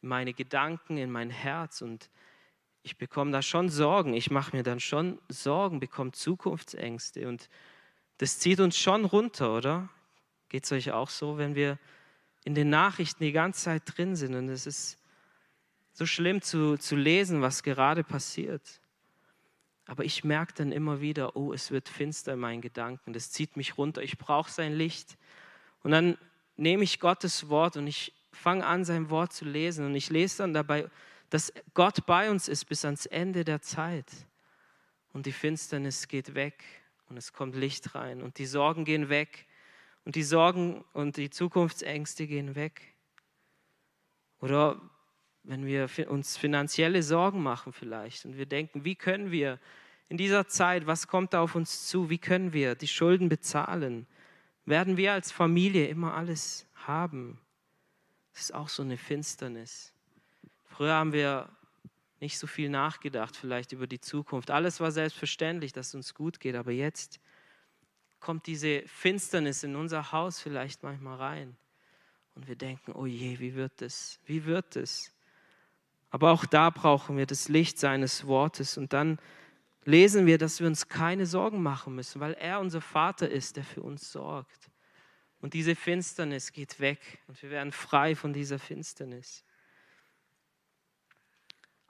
in 0.00 0.08
meine 0.08 0.34
Gedanken, 0.34 0.96
in 0.96 1.10
mein 1.10 1.30
Herz 1.30 1.82
und 1.82 2.10
ich 2.82 2.96
bekomme 2.96 3.30
da 3.30 3.42
schon 3.42 3.68
Sorgen. 3.68 4.14
Ich 4.14 4.30
mache 4.30 4.56
mir 4.56 4.64
dann 4.64 4.80
schon 4.80 5.20
Sorgen, 5.28 5.78
bekomme 5.78 6.12
Zukunftsängste 6.12 7.28
und 7.28 7.48
das 8.18 8.38
zieht 8.38 8.60
uns 8.60 8.76
schon 8.76 9.04
runter, 9.04 9.56
oder? 9.56 9.88
Geht 10.48 10.64
es 10.64 10.72
euch 10.72 10.92
auch 10.92 11.10
so, 11.10 11.38
wenn 11.38 11.54
wir 11.54 11.78
in 12.44 12.54
den 12.54 12.70
Nachrichten 12.70 13.22
die 13.22 13.32
ganze 13.32 13.62
Zeit 13.62 13.82
drin 13.86 14.16
sind 14.16 14.34
und 14.34 14.48
es 14.48 14.66
ist 14.66 14.98
so 15.92 16.06
schlimm 16.06 16.42
zu, 16.42 16.76
zu 16.76 16.96
lesen, 16.96 17.42
was 17.42 17.62
gerade 17.62 18.02
passiert. 18.02 18.80
Aber 19.92 20.06
ich 20.06 20.24
merke 20.24 20.54
dann 20.54 20.72
immer 20.72 21.02
wieder, 21.02 21.36
oh, 21.36 21.52
es 21.52 21.70
wird 21.70 21.86
finster 21.86 22.32
in 22.32 22.38
meinen 22.38 22.62
Gedanken, 22.62 23.12
das 23.12 23.30
zieht 23.30 23.58
mich 23.58 23.76
runter, 23.76 24.02
ich 24.02 24.16
brauche 24.16 24.50
sein 24.50 24.72
Licht. 24.72 25.18
Und 25.82 25.90
dann 25.90 26.16
nehme 26.56 26.82
ich 26.82 26.98
Gottes 26.98 27.50
Wort 27.50 27.76
und 27.76 27.86
ich 27.86 28.14
fange 28.32 28.64
an, 28.64 28.86
sein 28.86 29.10
Wort 29.10 29.34
zu 29.34 29.44
lesen. 29.44 29.84
Und 29.84 29.94
ich 29.94 30.08
lese 30.08 30.38
dann 30.38 30.54
dabei, 30.54 30.88
dass 31.28 31.52
Gott 31.74 32.06
bei 32.06 32.30
uns 32.30 32.48
ist 32.48 32.64
bis 32.70 32.86
ans 32.86 33.04
Ende 33.04 33.44
der 33.44 33.60
Zeit. 33.60 34.10
Und 35.12 35.26
die 35.26 35.32
Finsternis 35.32 36.08
geht 36.08 36.34
weg 36.34 36.64
und 37.10 37.18
es 37.18 37.34
kommt 37.34 37.54
Licht 37.54 37.94
rein. 37.94 38.22
Und 38.22 38.38
die 38.38 38.46
Sorgen 38.46 38.86
gehen 38.86 39.10
weg. 39.10 39.46
Und 40.06 40.16
die 40.16 40.22
Sorgen 40.22 40.86
und 40.94 41.18
die 41.18 41.28
Zukunftsängste 41.28 42.26
gehen 42.26 42.54
weg. 42.54 42.94
Oder 44.40 44.80
wenn 45.42 45.66
wir 45.66 45.90
uns 46.08 46.38
finanzielle 46.38 47.02
Sorgen 47.02 47.42
machen 47.42 47.74
vielleicht 47.74 48.24
und 48.24 48.38
wir 48.38 48.46
denken, 48.46 48.86
wie 48.86 48.94
können 48.94 49.30
wir 49.30 49.58
in 50.12 50.18
dieser 50.18 50.46
Zeit, 50.46 50.86
was 50.86 51.08
kommt 51.08 51.32
da 51.32 51.40
auf 51.40 51.54
uns 51.54 51.88
zu, 51.88 52.10
wie 52.10 52.18
können 52.18 52.52
wir 52.52 52.74
die 52.74 52.86
Schulden 52.86 53.30
bezahlen? 53.30 54.06
Werden 54.66 54.98
wir 54.98 55.14
als 55.14 55.32
Familie 55.32 55.86
immer 55.86 56.12
alles 56.12 56.66
haben? 56.74 57.40
Das 58.34 58.42
ist 58.42 58.54
auch 58.54 58.68
so 58.68 58.82
eine 58.82 58.98
Finsternis. 58.98 59.94
Früher 60.66 60.92
haben 60.92 61.14
wir 61.14 61.48
nicht 62.20 62.38
so 62.38 62.46
viel 62.46 62.68
nachgedacht, 62.68 63.34
vielleicht 63.34 63.72
über 63.72 63.86
die 63.86 64.02
Zukunft. 64.02 64.50
Alles 64.50 64.80
war 64.80 64.92
selbstverständlich, 64.92 65.72
dass 65.72 65.88
es 65.88 65.94
uns 65.94 66.12
gut 66.12 66.40
geht, 66.40 66.56
aber 66.56 66.72
jetzt 66.72 67.18
kommt 68.20 68.46
diese 68.46 68.82
Finsternis 68.82 69.62
in 69.62 69.76
unser 69.76 70.12
Haus 70.12 70.40
vielleicht 70.40 70.82
manchmal 70.82 71.16
rein. 71.16 71.56
Und 72.34 72.48
wir 72.48 72.56
denken, 72.56 72.92
oh 72.92 73.06
je, 73.06 73.38
wie 73.38 73.54
wird 73.54 73.80
es? 73.80 74.20
Wie 74.26 74.44
wird 74.44 74.76
es? 74.76 75.14
Aber 76.10 76.32
auch 76.32 76.44
da 76.44 76.68
brauchen 76.68 77.16
wir 77.16 77.24
das 77.24 77.48
Licht 77.48 77.78
seines 77.78 78.26
Wortes. 78.26 78.76
Und 78.76 78.92
dann 78.92 79.18
lesen 79.84 80.26
wir, 80.26 80.38
dass 80.38 80.60
wir 80.60 80.66
uns 80.66 80.88
keine 80.88 81.26
Sorgen 81.26 81.62
machen 81.62 81.94
müssen, 81.94 82.20
weil 82.20 82.34
er 82.34 82.60
unser 82.60 82.80
Vater 82.80 83.28
ist, 83.28 83.56
der 83.56 83.64
für 83.64 83.82
uns 83.82 84.12
sorgt. 84.12 84.70
Und 85.40 85.54
diese 85.54 85.74
Finsternis 85.74 86.52
geht 86.52 86.78
weg 86.78 87.20
und 87.26 87.42
wir 87.42 87.50
werden 87.50 87.72
frei 87.72 88.14
von 88.14 88.32
dieser 88.32 88.58
Finsternis. 88.58 89.44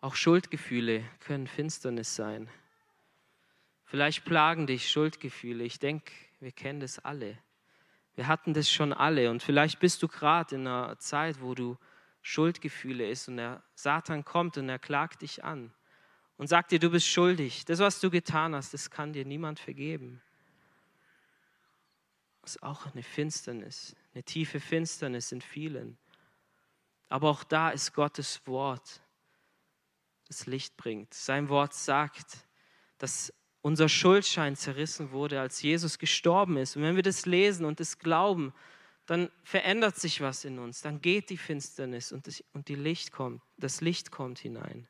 Auch 0.01 0.15
Schuldgefühle 0.15 1.05
können 1.21 1.47
Finsternis 1.47 2.17
sein. 2.17 2.49
Vielleicht 3.85 4.25
plagen 4.25 4.67
dich 4.67 4.91
Schuldgefühle. 4.91 5.65
Ich 5.65 5.79
denke, 5.79 6.13
wir 6.41 6.51
kennen 6.51 6.81
das 6.81 6.99
alle. 6.99 7.39
Wir 8.15 8.27
hatten 8.27 8.55
das 8.55 8.71
schon 8.71 8.93
alle. 8.93 9.31
Und 9.31 9.43
vielleicht 9.43 9.81
bist 9.81 10.03
du 10.03 10.09
gerade 10.09 10.55
in 10.55 10.67
einer 10.67 10.99
Zeit, 10.99 11.41
wo 11.43 11.55
du 11.55 11.77
Schuldgefühle 12.23 13.09
ist 13.09 13.29
und 13.29 13.37
der 13.37 13.63
Satan 13.75 14.25
kommt 14.25 14.57
und 14.57 14.69
er 14.69 14.79
klagt 14.79 15.23
dich 15.23 15.45
an 15.45 15.73
und 16.43 16.49
sagt 16.49 16.73
dir, 16.73 16.81
du 16.81 16.91
bist 16.91 17.07
schuldig. 17.07 17.65
Das, 17.67 17.79
was 17.79 18.01
du 18.01 18.11
getan 18.11 18.53
hast, 18.53 18.75
das 18.75 18.91
kann 18.91 19.13
dir 19.13 19.25
niemand 19.25 19.61
vergeben. 19.61 20.21
Das 22.41 22.57
ist 22.57 22.63
auch 22.65 22.85
eine 22.87 23.05
Finsternis, 23.05 23.95
eine 24.13 24.25
tiefe 24.25 24.59
Finsternis 24.59 25.31
in 25.31 25.41
vielen. 25.41 25.97
Aber 27.09 27.31
auch 27.31 27.45
da 27.45 27.71
ist 27.71 27.95
Gottes 27.95 28.45
Wort, 28.49 29.03
das 30.27 30.47
Licht 30.47 30.77
bringt. 30.77 31.15
Sein 31.15 31.49
Wort 31.49 31.75
sagt, 31.75 32.45
dass 32.99 33.33
unser 33.61 33.89
Schuldschein 33.89 34.57
zerrissen 34.57 35.13
wurde, 35.13 35.41
als 35.41 35.63
Jesus 35.63 35.97
gestorben 35.97 36.57
ist. 36.57 36.75
Und 36.75 36.83
wenn 36.83 36.97
wir 36.97 37.05
das 37.05 37.25
lesen 37.25 37.65
und 37.65 37.79
das 37.79 38.01
glauben, 38.01 38.53
dann 39.07 39.31
verändert 39.45 39.95
sich 39.95 40.21
was 40.21 40.45
in 40.45 40.59
uns. 40.59 40.81
Dann 40.81 41.01
geht 41.01 41.31
die 41.31 41.39
Finsternis 41.39 42.11
und, 42.11 42.27
das, 42.27 42.43
und 42.53 42.67
die 42.67 42.75
Licht 42.75 43.13
kommt, 43.13 43.41
das 43.59 43.81
Licht 43.81 44.11
kommt 44.11 44.41
hinein. 44.41 44.89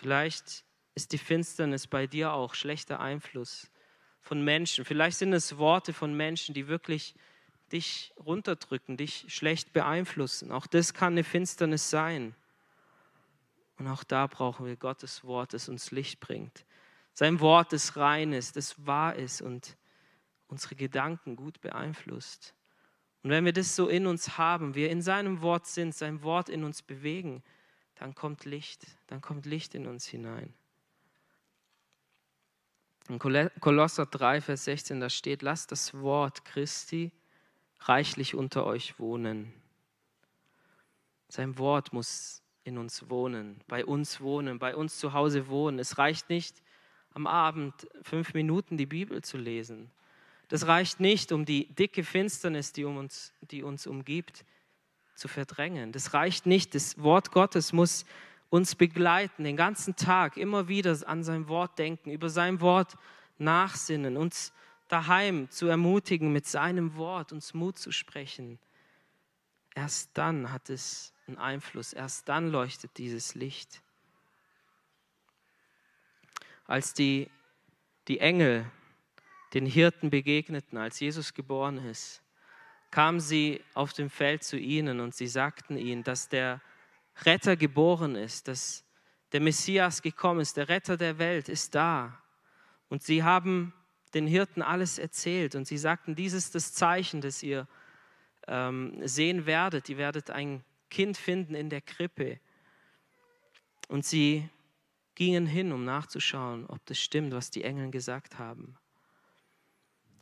Vielleicht 0.00 0.64
ist 0.94 1.12
die 1.12 1.18
Finsternis 1.18 1.86
bei 1.86 2.06
dir 2.06 2.32
auch 2.32 2.54
schlechter 2.54 3.00
Einfluss 3.00 3.70
von 4.22 4.42
Menschen. 4.42 4.86
Vielleicht 4.86 5.18
sind 5.18 5.34
es 5.34 5.58
Worte 5.58 5.92
von 5.92 6.16
Menschen, 6.16 6.54
die 6.54 6.68
wirklich 6.68 7.14
dich 7.70 8.14
runterdrücken, 8.18 8.96
dich 8.96 9.26
schlecht 9.28 9.74
beeinflussen. 9.74 10.52
Auch 10.52 10.66
das 10.66 10.94
kann 10.94 11.12
eine 11.12 11.22
Finsternis 11.22 11.90
sein. 11.90 12.34
Und 13.76 13.88
auch 13.88 14.02
da 14.02 14.26
brauchen 14.26 14.64
wir 14.64 14.76
Gottes 14.76 15.22
Wort, 15.22 15.52
das 15.52 15.68
uns 15.68 15.90
Licht 15.90 16.18
bringt. 16.18 16.64
Sein 17.12 17.38
Wort, 17.40 17.74
das 17.74 17.98
rein 17.98 18.32
ist, 18.32 18.56
das 18.56 18.86
wahr 18.86 19.16
ist 19.16 19.42
und 19.42 19.76
unsere 20.48 20.76
Gedanken 20.76 21.36
gut 21.36 21.60
beeinflusst. 21.60 22.54
Und 23.22 23.28
wenn 23.28 23.44
wir 23.44 23.52
das 23.52 23.76
so 23.76 23.86
in 23.86 24.06
uns 24.06 24.38
haben, 24.38 24.74
wir 24.74 24.88
in 24.88 25.02
seinem 25.02 25.42
Wort 25.42 25.66
sind, 25.66 25.94
sein 25.94 26.22
Wort 26.22 26.48
in 26.48 26.64
uns 26.64 26.80
bewegen, 26.80 27.42
dann 28.00 28.14
kommt 28.14 28.46
Licht, 28.46 28.86
dann 29.08 29.20
kommt 29.20 29.44
Licht 29.44 29.74
in 29.74 29.86
uns 29.86 30.06
hinein. 30.06 30.54
In 33.10 33.18
Kolosser 33.18 34.06
3, 34.06 34.40
Vers 34.40 34.64
16, 34.64 35.00
da 35.00 35.10
steht, 35.10 35.42
lasst 35.42 35.70
das 35.70 35.92
Wort 35.92 36.46
Christi 36.46 37.12
reichlich 37.80 38.34
unter 38.34 38.64
euch 38.64 38.98
wohnen. 38.98 39.52
Sein 41.28 41.58
Wort 41.58 41.92
muss 41.92 42.42
in 42.64 42.78
uns 42.78 43.10
wohnen, 43.10 43.60
bei 43.68 43.84
uns 43.84 44.22
wohnen, 44.22 44.58
bei 44.58 44.74
uns 44.74 44.96
zu 44.96 45.12
Hause 45.12 45.48
wohnen. 45.48 45.78
Es 45.78 45.98
reicht 45.98 46.30
nicht, 46.30 46.62
am 47.12 47.26
Abend 47.26 47.86
fünf 48.02 48.32
Minuten 48.32 48.78
die 48.78 48.86
Bibel 48.86 49.22
zu 49.22 49.36
lesen. 49.36 49.90
Das 50.48 50.66
reicht 50.66 51.00
nicht, 51.00 51.32
um 51.32 51.44
die 51.44 51.66
dicke 51.74 52.02
Finsternis, 52.02 52.72
die, 52.72 52.84
um 52.84 52.96
uns, 52.96 53.34
die 53.42 53.62
uns 53.62 53.86
umgibt, 53.86 54.46
zu 55.20 55.28
verdrängen. 55.28 55.92
Das 55.92 56.14
reicht 56.14 56.46
nicht. 56.46 56.74
Das 56.74 56.98
Wort 56.98 57.30
Gottes 57.30 57.72
muss 57.72 58.06
uns 58.48 58.74
begleiten, 58.74 59.44
den 59.44 59.56
ganzen 59.56 59.94
Tag 59.94 60.36
immer 60.36 60.66
wieder 60.66 60.96
an 61.06 61.22
sein 61.22 61.46
Wort 61.46 61.78
denken, 61.78 62.10
über 62.10 62.30
sein 62.30 62.60
Wort 62.60 62.96
nachsinnen, 63.38 64.16
uns 64.16 64.52
daheim 64.88 65.48
zu 65.50 65.68
ermutigen, 65.68 66.32
mit 66.32 66.46
seinem 66.46 66.96
Wort 66.96 67.32
uns 67.32 67.54
Mut 67.54 67.78
zu 67.78 67.92
sprechen. 67.92 68.58
erst 69.74 70.10
dann 70.14 70.50
hat 70.50 70.68
es 70.68 71.12
einen 71.28 71.38
Einfluss, 71.38 71.92
erst 71.92 72.28
dann 72.28 72.50
leuchtet 72.50 72.98
dieses 72.98 73.34
Licht. 73.36 73.82
Als 76.66 76.92
die, 76.92 77.30
die 78.08 78.18
Engel 78.18 78.68
den 79.54 79.66
Hirten 79.66 80.10
begegneten, 80.10 80.78
als 80.78 80.98
Jesus 80.98 81.34
geboren 81.34 81.78
ist, 81.78 82.22
kamen 82.90 83.20
sie 83.20 83.62
auf 83.74 83.92
dem 83.92 84.10
Feld 84.10 84.42
zu 84.42 84.58
ihnen 84.58 85.00
und 85.00 85.14
sie 85.14 85.28
sagten 85.28 85.76
ihnen, 85.76 86.02
dass 86.02 86.28
der 86.28 86.60
Retter 87.24 87.56
geboren 87.56 88.16
ist, 88.16 88.48
dass 88.48 88.84
der 89.32 89.40
Messias 89.40 90.02
gekommen 90.02 90.40
ist, 90.40 90.56
der 90.56 90.68
Retter 90.68 90.96
der 90.96 91.18
Welt 91.18 91.48
ist 91.48 91.74
da. 91.74 92.20
Und 92.88 93.02
sie 93.02 93.22
haben 93.22 93.72
den 94.14 94.26
Hirten 94.26 94.62
alles 94.62 94.98
erzählt 94.98 95.54
und 95.54 95.66
sie 95.66 95.78
sagten, 95.78 96.16
dies 96.16 96.32
ist 96.32 96.54
das 96.54 96.72
Zeichen, 96.72 97.20
das 97.20 97.42
ihr 97.42 97.68
ähm, 98.48 99.00
sehen 99.06 99.46
werdet. 99.46 99.88
Ihr 99.88 99.98
werdet 99.98 100.30
ein 100.30 100.64
Kind 100.88 101.16
finden 101.16 101.54
in 101.54 101.70
der 101.70 101.80
Krippe. 101.80 102.40
Und 103.88 104.04
sie 104.04 104.48
gingen 105.14 105.46
hin, 105.46 105.72
um 105.72 105.84
nachzuschauen, 105.84 106.66
ob 106.66 106.84
das 106.86 106.98
stimmt, 106.98 107.32
was 107.32 107.50
die 107.50 107.62
Engel 107.62 107.90
gesagt 107.90 108.38
haben. 108.38 108.76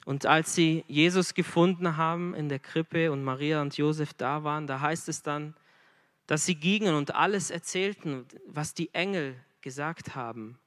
Und 0.04 0.26
als 0.26 0.54
sie 0.54 0.84
Jesus 0.88 1.34
gefunden 1.34 1.96
haben 1.96 2.34
in 2.34 2.48
der 2.48 2.58
Krippe 2.58 3.12
und 3.12 3.24
Maria 3.24 3.60
und 3.60 3.76
Josef 3.76 4.14
da 4.14 4.44
waren, 4.44 4.66
da 4.66 4.80
heißt 4.80 5.08
es 5.08 5.22
dann, 5.22 5.54
dass 6.26 6.46
sie 6.46 6.54
gingen 6.54 6.94
und 6.94 7.14
alles 7.14 7.50
erzählten, 7.50 8.26
was 8.46 8.74
die 8.74 8.92
Engel 8.94 9.36
gesagt 9.60 10.14
haben. 10.14 10.58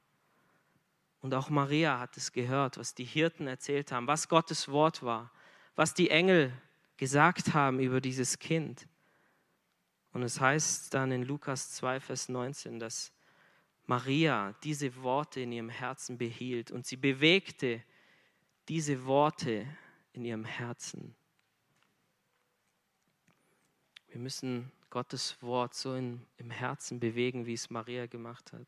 Und 1.20 1.34
auch 1.34 1.50
Maria 1.50 2.00
hat 2.00 2.16
es 2.16 2.32
gehört, 2.32 2.78
was 2.78 2.94
die 2.94 3.04
Hirten 3.04 3.46
erzählt 3.46 3.92
haben, 3.92 4.06
was 4.08 4.28
Gottes 4.28 4.68
Wort 4.68 5.02
war, 5.02 5.30
was 5.76 5.94
die 5.94 6.10
Engel 6.10 6.52
gesagt 6.96 7.54
haben 7.54 7.78
über 7.78 8.00
dieses 8.00 8.38
Kind. 8.38 8.86
Und 10.12 10.22
es 10.22 10.40
heißt 10.40 10.92
dann 10.94 11.10
in 11.10 11.22
Lukas 11.22 11.70
2, 11.72 12.00
Vers 12.00 12.28
19, 12.28 12.78
dass 12.78 13.12
Maria 13.86 14.54
diese 14.62 14.94
Worte 15.02 15.40
in 15.40 15.52
ihrem 15.52 15.68
Herzen 15.68 16.18
behielt 16.18 16.70
und 16.70 16.86
sie 16.86 16.96
bewegte 16.96 17.82
diese 18.68 19.04
Worte 19.04 19.66
in 20.12 20.24
ihrem 20.24 20.44
Herzen. 20.44 21.14
Wir 24.08 24.20
müssen 24.20 24.70
Gottes 24.90 25.40
Wort 25.40 25.74
so 25.74 25.94
in, 25.94 26.26
im 26.36 26.50
Herzen 26.50 27.00
bewegen, 27.00 27.46
wie 27.46 27.54
es 27.54 27.70
Maria 27.70 28.06
gemacht 28.06 28.52
hat. 28.52 28.66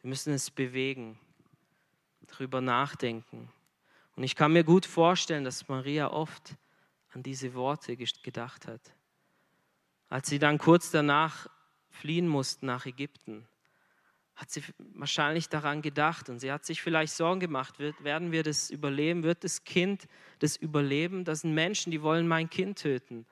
Wir 0.00 0.08
müssen 0.08 0.32
es 0.32 0.50
bewegen, 0.50 1.18
darüber 2.22 2.60
nachdenken. 2.60 3.52
Und 4.16 4.22
ich 4.24 4.34
kann 4.34 4.52
mir 4.52 4.64
gut 4.64 4.86
vorstellen, 4.86 5.44
dass 5.44 5.68
Maria 5.68 6.10
oft 6.10 6.56
an 7.10 7.22
diese 7.22 7.54
Worte 7.54 7.96
gedacht 7.96 8.66
hat. 8.66 8.80
Als 10.08 10.28
sie 10.28 10.38
dann 10.38 10.58
kurz 10.58 10.90
danach 10.90 11.48
fliehen 11.90 12.26
mussten 12.26 12.66
nach 12.66 12.86
Ägypten, 12.86 13.46
hat 14.38 14.50
sie 14.50 14.62
wahrscheinlich 14.94 15.50
daran 15.50 15.82
gedacht 15.82 16.30
und 16.30 16.38
sie 16.38 16.50
hat 16.50 16.64
sich 16.64 16.80
vielleicht 16.80 17.12
Sorgen 17.12 17.40
gemacht, 17.40 17.78
wird, 17.78 18.02
werden 18.02 18.32
wir 18.32 18.42
das 18.42 18.70
überleben, 18.70 19.22
wird 19.22 19.44
das 19.44 19.64
Kind 19.64 20.08
das 20.38 20.56
überleben? 20.56 21.24
Das 21.24 21.40
sind 21.42 21.54
Menschen, 21.54 21.90
die 21.90 22.02
wollen 22.02 22.26
mein 22.26 22.48
Kind 22.48 22.78
töten 22.78 23.26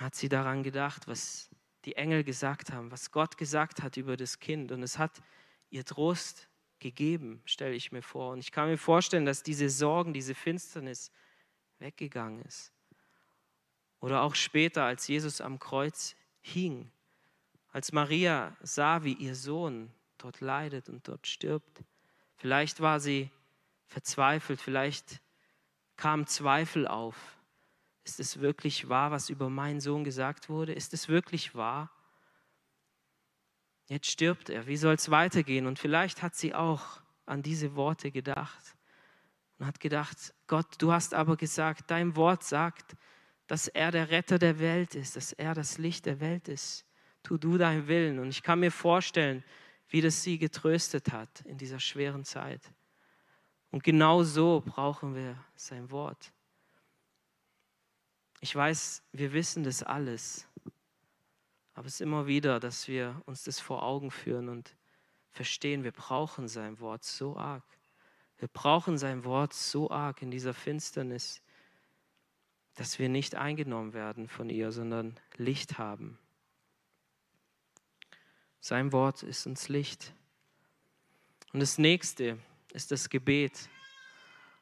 hat 0.00 0.14
sie 0.14 0.28
daran 0.28 0.62
gedacht, 0.62 1.06
was 1.06 1.50
die 1.84 1.96
Engel 1.96 2.24
gesagt 2.24 2.72
haben, 2.72 2.90
was 2.90 3.10
Gott 3.10 3.36
gesagt 3.36 3.82
hat 3.82 3.96
über 3.96 4.16
das 4.16 4.38
Kind. 4.38 4.72
Und 4.72 4.82
es 4.82 4.98
hat 4.98 5.22
ihr 5.70 5.84
Trost 5.84 6.48
gegeben, 6.78 7.42
stelle 7.44 7.74
ich 7.74 7.92
mir 7.92 8.02
vor. 8.02 8.32
Und 8.32 8.38
ich 8.38 8.52
kann 8.52 8.68
mir 8.68 8.78
vorstellen, 8.78 9.26
dass 9.26 9.42
diese 9.42 9.68
Sorgen, 9.68 10.12
diese 10.12 10.34
Finsternis 10.34 11.10
weggegangen 11.78 12.42
ist. 12.42 12.72
Oder 14.00 14.22
auch 14.22 14.34
später, 14.34 14.84
als 14.84 15.06
Jesus 15.08 15.40
am 15.40 15.58
Kreuz 15.58 16.16
hing, 16.40 16.90
als 17.72 17.92
Maria 17.92 18.56
sah, 18.62 19.04
wie 19.04 19.14
ihr 19.14 19.34
Sohn 19.34 19.90
dort 20.18 20.40
leidet 20.40 20.88
und 20.88 21.06
dort 21.06 21.26
stirbt. 21.26 21.84
Vielleicht 22.36 22.80
war 22.80 23.00
sie 23.00 23.30
verzweifelt, 23.86 24.60
vielleicht 24.60 25.20
kam 25.96 26.26
Zweifel 26.26 26.86
auf. 26.88 27.36
Ist 28.04 28.20
es 28.20 28.40
wirklich 28.40 28.88
wahr, 28.88 29.10
was 29.10 29.30
über 29.30 29.50
meinen 29.50 29.80
Sohn 29.80 30.04
gesagt 30.04 30.48
wurde? 30.48 30.72
Ist 30.72 30.94
es 30.94 31.08
wirklich 31.08 31.54
wahr? 31.54 31.90
Jetzt 33.86 34.08
stirbt 34.10 34.48
er. 34.48 34.66
Wie 34.66 34.76
soll 34.76 34.94
es 34.94 35.10
weitergehen? 35.10 35.66
Und 35.66 35.78
vielleicht 35.78 36.22
hat 36.22 36.34
sie 36.34 36.54
auch 36.54 37.00
an 37.26 37.42
diese 37.42 37.74
Worte 37.76 38.10
gedacht 38.10 38.76
und 39.58 39.66
hat 39.66 39.80
gedacht, 39.80 40.34
Gott, 40.46 40.66
du 40.78 40.92
hast 40.92 41.12
aber 41.12 41.36
gesagt, 41.36 41.90
dein 41.90 42.16
Wort 42.16 42.42
sagt, 42.42 42.96
dass 43.46 43.68
er 43.68 43.90
der 43.90 44.10
Retter 44.10 44.38
der 44.38 44.58
Welt 44.58 44.94
ist, 44.94 45.16
dass 45.16 45.32
er 45.32 45.54
das 45.54 45.76
Licht 45.76 46.06
der 46.06 46.20
Welt 46.20 46.48
ist. 46.48 46.86
Tu 47.22 47.38
du 47.38 47.58
deinen 47.58 47.86
Willen. 47.88 48.18
Und 48.18 48.28
ich 48.28 48.42
kann 48.42 48.60
mir 48.60 48.70
vorstellen, 48.70 49.44
wie 49.88 50.00
das 50.00 50.22
sie 50.22 50.38
getröstet 50.38 51.12
hat 51.12 51.42
in 51.42 51.58
dieser 51.58 51.80
schweren 51.80 52.24
Zeit. 52.24 52.72
Und 53.70 53.84
genau 53.84 54.22
so 54.22 54.62
brauchen 54.64 55.14
wir 55.14 55.36
sein 55.54 55.90
Wort. 55.90 56.32
Ich 58.40 58.54
weiß, 58.54 59.02
wir 59.12 59.32
wissen 59.32 59.64
das 59.64 59.82
alles, 59.82 60.48
aber 61.74 61.86
es 61.86 61.94
ist 61.94 62.00
immer 62.00 62.26
wieder, 62.26 62.58
dass 62.58 62.88
wir 62.88 63.20
uns 63.26 63.44
das 63.44 63.60
vor 63.60 63.82
Augen 63.82 64.10
führen 64.10 64.48
und 64.48 64.76
verstehen, 65.30 65.84
wir 65.84 65.92
brauchen 65.92 66.48
sein 66.48 66.80
Wort 66.80 67.04
so 67.04 67.36
arg. 67.36 67.64
Wir 68.38 68.48
brauchen 68.48 68.96
sein 68.96 69.24
Wort 69.24 69.52
so 69.52 69.90
arg 69.90 70.22
in 70.22 70.30
dieser 70.30 70.54
Finsternis, 70.54 71.42
dass 72.74 72.98
wir 72.98 73.08
nicht 73.08 73.34
eingenommen 73.34 73.92
werden 73.92 74.28
von 74.28 74.48
ihr, 74.48 74.72
sondern 74.72 75.18
Licht 75.36 75.78
haben. 75.78 76.18
Sein 78.60 78.92
Wort 78.92 79.22
ist 79.22 79.46
uns 79.46 79.68
Licht. 79.68 80.12
Und 81.52 81.60
das 81.60 81.78
nächste 81.78 82.38
ist 82.72 82.90
das 82.90 83.08
Gebet. 83.08 83.68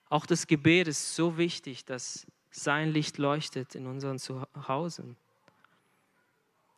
Auch 0.08 0.24
das 0.24 0.46
Gebet 0.46 0.88
ist 0.88 1.14
so 1.14 1.36
wichtig, 1.36 1.84
dass 1.84 2.26
sein 2.50 2.90
Licht 2.90 3.18
leuchtet 3.18 3.74
in 3.74 3.86
unseren 3.86 4.18
Zuhause. 4.18 5.16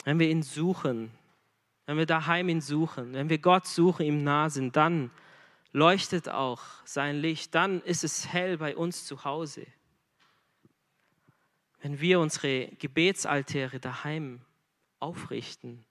Wenn 0.04 0.18
wir 0.18 0.30
ihn 0.30 0.42
suchen, 0.42 1.12
wenn 1.86 1.98
wir 1.98 2.06
daheim 2.06 2.48
ihn 2.48 2.60
suchen, 2.60 3.12
wenn 3.12 3.28
wir 3.28 3.38
Gott 3.38 3.66
suchen, 3.66 4.06
ihm 4.06 4.24
nah 4.24 4.48
sind, 4.48 4.76
dann 4.76 5.10
leuchtet 5.72 6.28
auch 6.28 6.62
sein 6.84 7.16
Licht, 7.16 7.54
dann 7.54 7.82
ist 7.82 8.02
es 8.02 8.28
hell 8.28 8.58
bei 8.58 8.76
uns 8.76 9.04
zu 9.04 9.24
Hause. 9.24 9.66
Wenn 11.82 12.00
wir 12.00 12.20
unsere 12.20 12.68
Gebetsaltäre 12.78 13.78
daheim 13.78 14.40
aufrichten, 14.98 15.84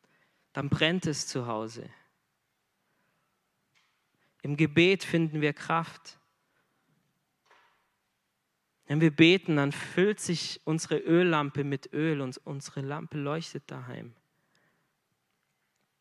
dann 0.59 0.67
brennt 0.67 1.07
es 1.07 1.25
zu 1.25 1.47
Hause. 1.47 1.89
Im 4.41 4.57
Gebet 4.57 5.05
finden 5.05 5.39
wir 5.39 5.53
Kraft. 5.53 6.19
Wenn 8.85 8.99
wir 8.99 9.15
beten, 9.15 9.55
dann 9.55 9.71
füllt 9.71 10.19
sich 10.19 10.59
unsere 10.65 10.97
Öllampe 10.97 11.63
mit 11.63 11.93
Öl 11.93 12.19
und 12.19 12.37
unsere 12.39 12.81
Lampe 12.81 13.17
leuchtet 13.17 13.71
daheim. 13.71 14.13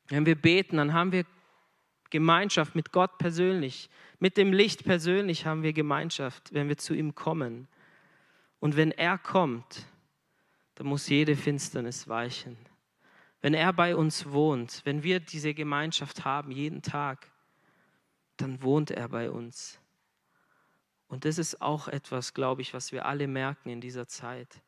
Wenn 0.09 0.27
wir 0.27 0.35
beten, 0.35 0.79
dann 0.79 0.93
haben 0.93 1.13
wir 1.13 1.25
Gemeinschaft 2.11 2.75
mit 2.75 2.91
Gott 2.91 3.17
persönlich. 3.19 3.89
Mit 4.19 4.37
dem 4.37 4.53
Licht 4.53 4.83
persönlich 4.83 5.47
haben 5.47 5.63
wir 5.63 5.73
Gemeinschaft, 5.73 6.53
wenn 6.53 6.69
wir 6.69 6.79
zu 6.79 6.95
ihm 6.95 7.15
kommen. 7.15 7.69
Und 8.59 8.75
wenn 8.75 8.91
er 8.91 9.19
kommt, 9.19 9.87
dann 10.75 10.89
muss 10.89 11.09
jede 11.09 11.37
Finsternis 11.37 12.09
weichen. 12.09 12.57
Wenn 13.41 13.55
er 13.55 13.73
bei 13.73 13.95
uns 13.95 14.31
wohnt, 14.31 14.81
wenn 14.85 15.03
wir 15.03 15.21
diese 15.21 15.55
Gemeinschaft 15.55 16.25
haben 16.25 16.51
jeden 16.51 16.83
Tag, 16.83 17.31
dann 18.37 18.63
wohnt 18.63 18.91
er 18.91 19.09
bei 19.09 19.31
uns. 19.31 19.81
Und 21.09 21.25
das 21.25 21.39
ist 21.39 21.63
auch 21.63 21.89
etwas, 21.89 22.35
glaube 22.35 22.63
ich, 22.63 22.75
was 22.75 22.93
wir 22.93 23.07
alle 23.07 23.27
merken 23.27 23.71
in 23.71 23.81
dieser 23.81 24.07
Zeit. 24.07 24.63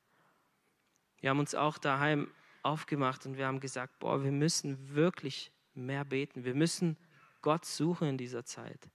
Wir 1.20 1.30
haben 1.30 1.38
uns 1.38 1.54
auch 1.54 1.78
daheim 1.78 2.30
aufgemacht 2.62 3.26
und 3.26 3.36
wir 3.36 3.46
haben 3.46 3.60
gesagt, 3.60 3.98
boah, 3.98 4.22
wir 4.22 4.32
müssen 4.32 4.94
wirklich 4.94 5.52
mehr 5.74 6.04
beten. 6.04 6.44
Wir 6.44 6.54
müssen 6.54 6.96
Gott 7.42 7.64
suchen 7.64 8.08
in 8.08 8.18
dieser 8.18 8.44
Zeit. 8.44 8.88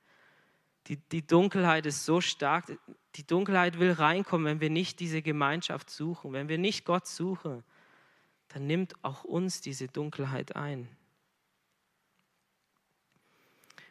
Die, 0.88 0.98
die 0.98 1.26
Dunkelheit 1.26 1.86
ist 1.86 2.06
so 2.06 2.22
stark. 2.22 2.78
Die 3.16 3.26
Dunkelheit 3.26 3.80
will 3.80 3.92
reinkommen, 3.92 4.46
wenn 4.46 4.60
wir 4.60 4.70
nicht 4.70 5.00
diese 5.00 5.22
Gemeinschaft 5.22 5.90
suchen. 5.90 6.34
Wenn 6.34 6.48
wir 6.48 6.58
nicht 6.58 6.86
Gott 6.86 7.08
suchen, 7.08 7.64
dann 8.50 8.68
nimmt 8.68 8.94
auch 9.04 9.24
uns 9.24 9.62
diese 9.62 9.88
Dunkelheit 9.88 10.56
ein. 10.56 10.88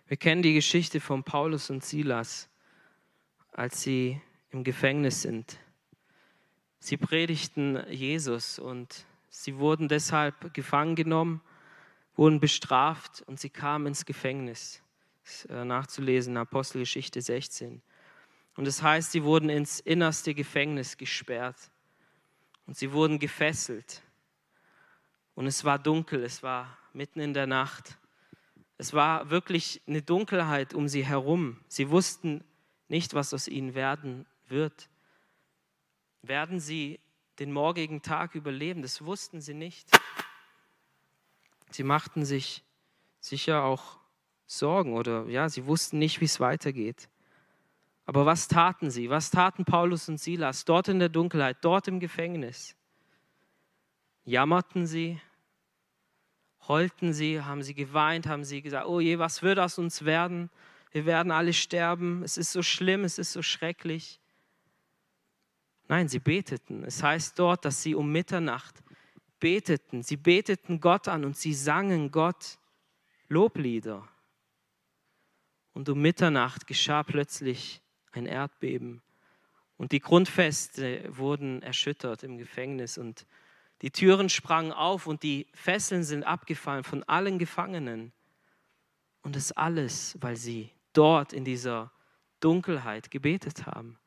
Wir 0.07 0.17
kennen 0.17 0.43
die 0.43 0.55
Geschichte 0.55 1.01
von 1.01 1.25
Paulus 1.25 1.71
und 1.71 1.85
Silas 1.85 2.49
als 3.55 3.83
sie 3.83 4.21
im 4.51 4.64
Gefängnis 4.64 5.23
sind. 5.23 5.59
Sie 6.81 6.97
predigten 6.97 7.83
Jesus 7.88 8.59
und 8.59 9.07
sie 9.31 9.57
wurden 9.57 9.88
deshalb 9.88 10.53
gefangen 10.53 10.97
genommen, 10.97 11.40
wurden 12.17 12.40
bestraft 12.40 13.23
und 13.27 13.40
sie 13.40 13.49
kamen 13.49 13.87
ins 13.87 14.05
Gefängnis. 14.05 14.83
Äh, 15.49 15.64
nachzulesen, 15.64 16.37
Apostelgeschichte 16.37 17.23
16. 17.23 17.81
Und 18.57 18.67
das 18.67 18.83
heißt, 18.83 19.12
sie 19.12 19.25
wurden 19.25 19.49
ins 19.49 19.81
innerste 19.81 20.35
Gefängnis 20.35 20.99
gesperrt. 20.99 21.71
Und 22.67 22.77
sie 22.77 22.93
wurden 22.93 23.19
gefesselt. 23.19 24.03
Und 25.35 25.47
es 25.47 25.64
war 25.64 25.79
dunkel, 25.79 26.23
es 26.23 26.42
war 26.42 26.79
mitten 26.92 27.20
in 27.20 27.35
der 27.35 27.47
Nacht. 27.47 27.99
Es 28.79 28.92
war 28.92 29.31
wirklich 29.31 29.83
eine 29.87 30.03
Dunkelheit 30.03 30.75
um 30.75 30.88
sie 30.88 31.05
herum. 31.05 31.61
Sie 31.68 31.90
wussten 31.90 32.44
nicht, 32.88 33.14
was 33.14 33.35
aus 33.35 33.49
ihnen 33.49 33.75
werden 33.75 34.27
wird. 34.49 34.88
Werden 36.23 36.61
sie 36.61 37.01
den 37.38 37.53
morgigen 37.53 38.03
Tag 38.03 38.35
überleben? 38.35 38.83
Das 38.83 39.05
wussten 39.05 39.40
sie 39.40 39.55
nicht. 39.55 39.88
Sie 41.70 41.83
machten 41.83 42.25
sich 42.25 42.62
sicher 43.20 43.64
auch 43.64 43.99
Sorgen 44.47 44.94
oder 44.94 45.27
ja, 45.27 45.49
sie 45.49 45.66
wussten 45.66 45.99
nicht, 45.99 46.20
wie 46.20 46.27
es 46.27 46.38
weitergeht. 46.38 47.09
Aber 48.07 48.27
was 48.27 48.49
taten 48.49 48.90
sie? 48.90 49.09
Was 49.11 49.31
taten 49.31 49.64
Paulus 49.64 50.09
und 50.09 50.20
Silas 50.20 50.64
dort 50.64 50.88
in 50.88 50.99
der 50.99 51.09
Dunkelheit, 51.09 51.59
dort 51.62 51.88
im 51.88 52.01
Gefängnis? 52.01 52.77
Jammerten 54.24 54.87
sie? 54.87 55.20
Heulten 56.66 57.12
sie? 57.12 57.42
Haben 57.42 57.62
sie 57.62 57.74
geweint? 57.74 58.26
Haben 58.26 58.44
sie 58.44 58.62
gesagt, 58.62 58.87
oh 58.87 59.00
je, 59.00 59.18
was 59.18 59.42
wird 59.42 59.58
aus 59.58 59.78
uns 59.78 60.04
werden? 60.04 60.50
Wir 60.92 61.06
werden 61.06 61.32
alle 61.32 61.52
sterben. 61.52 62.22
Es 62.22 62.38
ist 62.38 62.52
so 62.52 62.62
schlimm, 62.62 63.04
es 63.04 63.18
ist 63.18 63.32
so 63.32 63.42
schrecklich. 63.42 64.20
Nein, 65.88 66.08
sie 66.08 66.20
beteten. 66.20 66.84
Es 66.84 67.02
heißt 67.02 67.38
dort, 67.38 67.64
dass 67.64 67.82
sie 67.82 67.94
um 67.94 68.10
Mitternacht 68.10 68.82
beteten. 69.38 70.02
Sie 70.02 70.16
beteten 70.16 70.80
Gott 70.80 71.08
an 71.08 71.24
und 71.24 71.37
sie 71.37 71.52
sangen 71.52 72.10
Gott 72.10 72.58
Loblieder. 73.28 74.08
Und 75.72 75.88
um 75.88 76.00
Mitternacht 76.00 76.66
geschah 76.66 77.02
plötzlich 77.02 77.82
ein 78.12 78.26
Erdbeben. 78.26 79.02
Und 79.76 79.92
die 79.92 80.00
Grundfeste 80.00 81.04
wurden 81.16 81.62
erschüttert 81.62 82.22
im 82.22 82.38
Gefängnis 82.38 82.96
und 82.96 83.26
die 83.82 83.90
Türen 83.90 84.28
sprangen 84.28 84.72
auf 84.72 85.06
und 85.06 85.22
die 85.22 85.46
Fesseln 85.52 86.04
sind 86.04 86.24
abgefallen 86.24 86.84
von 86.84 87.02
allen 87.04 87.38
Gefangenen. 87.38 88.12
Und 89.22 89.37
das 89.37 89.52
alles, 89.52 90.16
weil 90.20 90.37
sie 90.37 90.70
dort 90.92 91.32
in 91.32 91.44
dieser 91.44 91.90
Dunkelheit 92.40 93.10
gebetet 93.10 93.66
haben, 93.66 93.98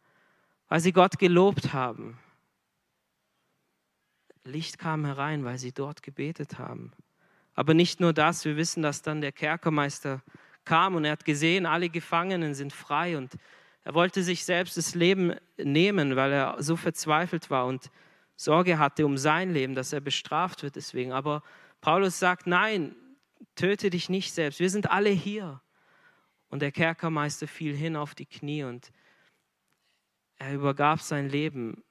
weil 0.67 0.79
sie 0.79 0.93
Gott 0.93 1.19
gelobt 1.19 1.73
haben. 1.73 2.19
Licht 4.43 4.77
kam 4.77 5.05
herein, 5.05 5.43
weil 5.43 5.57
sie 5.57 5.71
dort 5.71 6.03
gebetet 6.03 6.57
haben. 6.57 6.93
Aber 7.53 7.73
nicht 7.73 7.99
nur 7.99 8.13
das, 8.13 8.45
wir 8.45 8.55
wissen, 8.55 8.83
dass 8.83 9.01
dann 9.01 9.21
der 9.21 9.31
Kerkermeister 9.31 10.21
kam 10.63 10.95
und 10.95 11.05
er 11.05 11.13
hat 11.13 11.25
gesehen, 11.25 11.65
alle 11.65 11.89
Gefangenen 11.89 12.53
sind 12.53 12.73
frei 12.73 13.17
und 13.17 13.33
er 13.83 13.93
wollte 13.93 14.21
sich 14.21 14.43
selbst 14.45 14.77
das 14.77 14.95
Leben 14.95 15.33
nehmen, 15.57 16.15
weil 16.15 16.31
er 16.33 16.61
so 16.61 16.75
verzweifelt 16.75 17.49
war 17.49 17.65
und 17.65 17.89
Sorge 18.37 18.79
hatte 18.79 19.05
um 19.05 19.17
sein 19.17 19.51
Leben, 19.51 19.75
dass 19.75 19.91
er 19.91 19.99
bestraft 19.99 20.63
wird 20.63 20.77
deswegen. 20.77 21.11
Aber 21.11 21.43
Paulus 21.81 22.17
sagt, 22.17 22.47
nein, 22.47 22.95
töte 23.55 23.89
dich 23.89 24.07
nicht 24.07 24.33
selbst. 24.33 24.61
Wir 24.61 24.69
sind 24.69 24.89
alle 24.89 25.09
hier. 25.09 25.61
Und 26.49 26.61
der 26.61 26.71
Kerkermeister 26.71 27.47
fiel 27.47 27.75
hin 27.75 27.97
auf 27.97 28.15
die 28.15 28.25
Knie 28.25 28.63
und 28.63 28.93
er 30.37 30.53
übergab 30.53 31.01
sein 31.01 31.27
Leben 31.27 31.83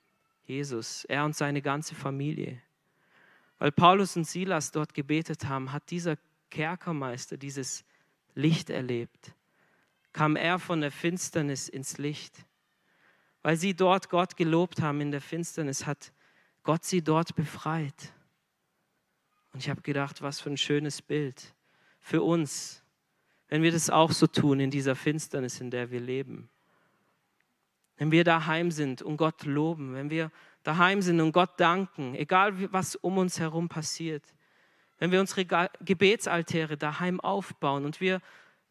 Jesus, 0.45 1.05
er 1.05 1.27
und 1.27 1.37
seine 1.37 1.61
ganze 1.61 1.95
Familie. 1.95 2.63
Weil 3.59 3.73
Paulus 3.73 4.17
und 4.17 4.25
Silas 4.25 4.73
dort 4.73 4.95
gebetet 4.95 5.45
haben, 5.45 5.73
hat 5.73 5.91
dieser 5.91 6.17
Kerkermeister 6.49 7.37
dieses 7.37 7.85
Licht 8.35 8.71
erlebt 8.71 9.35
kam 10.17 10.35
er 10.35 10.59
von 10.59 10.81
der 10.81 10.91
Finsternis 10.91 11.69
ins 11.69 11.99
Licht. 11.99 12.47
Weil 13.43 13.59
sie 13.59 13.75
dort 13.75 14.09
Gott 14.09 14.35
gelobt 14.39 14.81
haben 14.81 15.03
in 15.03 15.11
der 15.11 15.21
Finsternis, 15.21 15.85
hat 15.85 16.11
Gott 16.67 16.85
sie 16.85 17.01
dort 17.01 17.37
befreit. 17.37 18.13
Und 19.53 19.61
ich 19.61 19.71
habe 19.71 19.83
gedacht, 19.83 20.21
was 20.21 20.41
für 20.41 20.51
ein 20.51 20.57
schönes 20.57 21.01
Bild 21.01 21.55
für 22.01 22.23
uns, 22.23 22.83
wenn 23.47 23.63
wir 23.63 23.71
das 23.71 23.89
auch 23.89 24.11
so 24.11 24.27
tun 24.27 24.59
in 24.59 24.73
dieser 24.73 24.97
Finsternis, 24.97 25.61
in 25.61 25.71
der 25.71 25.93
wir 25.93 26.01
leben. 26.01 26.51
Wenn 27.97 28.11
wir 28.11 28.25
daheim 28.25 28.73
sind 28.73 29.01
und 29.01 29.17
Gott 29.17 29.45
loben, 29.45 29.95
wenn 29.95 30.11
wir 30.11 30.33
daheim 30.65 31.03
sind 31.03 31.21
und 31.21 31.31
Gott 31.31 31.59
danken, 31.59 32.17
egal 32.17 32.73
was 32.73 32.97
um 32.97 33.17
uns 33.17 33.39
herum 33.39 33.69
passiert, 33.69 34.25
wenn 34.99 35.13
wir 35.13 35.21
unsere 35.21 35.47
Gebetsaltäre 35.81 36.77
daheim 36.77 37.21
aufbauen 37.21 37.85
und 37.85 38.01
wir 38.01 38.21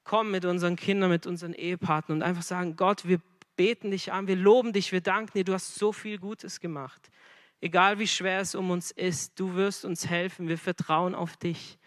kommen 0.03 0.31
mit 0.31 0.43
unseren 0.43 0.75
Kindern, 0.75 1.11
mit 1.11 1.25
unseren 1.25 1.53
Ehepartnern 1.53 2.17
und 2.17 2.23
einfach 2.23 2.43
sagen, 2.43 2.75
Gott, 2.75 3.07
wir 3.07 3.21
beten 3.55 3.91
dich 3.91 4.11
an, 4.11 4.27
wir 4.27 4.35
loben 4.35 4.73
dich, 4.73 4.91
wir 4.91 5.01
danken 5.01 5.37
dir, 5.37 5.45
du 5.45 5.53
hast 5.53 5.75
so 5.75 5.93
viel 5.93 6.19
Gutes 6.19 6.59
gemacht. 6.59 7.09
Egal 7.65 7.97
wie 7.97 8.07
schwer 8.07 8.41
es 8.41 8.53
um 8.53 8.69
uns 8.69 8.91
ist, 8.91 9.39
du 9.39 9.55
wirst 9.55 9.85
uns 9.85 10.07
helfen, 10.07 10.47
wir 10.47 10.59
vertrauen 10.59 11.15
auf 11.15 11.35
dich. 11.35 11.79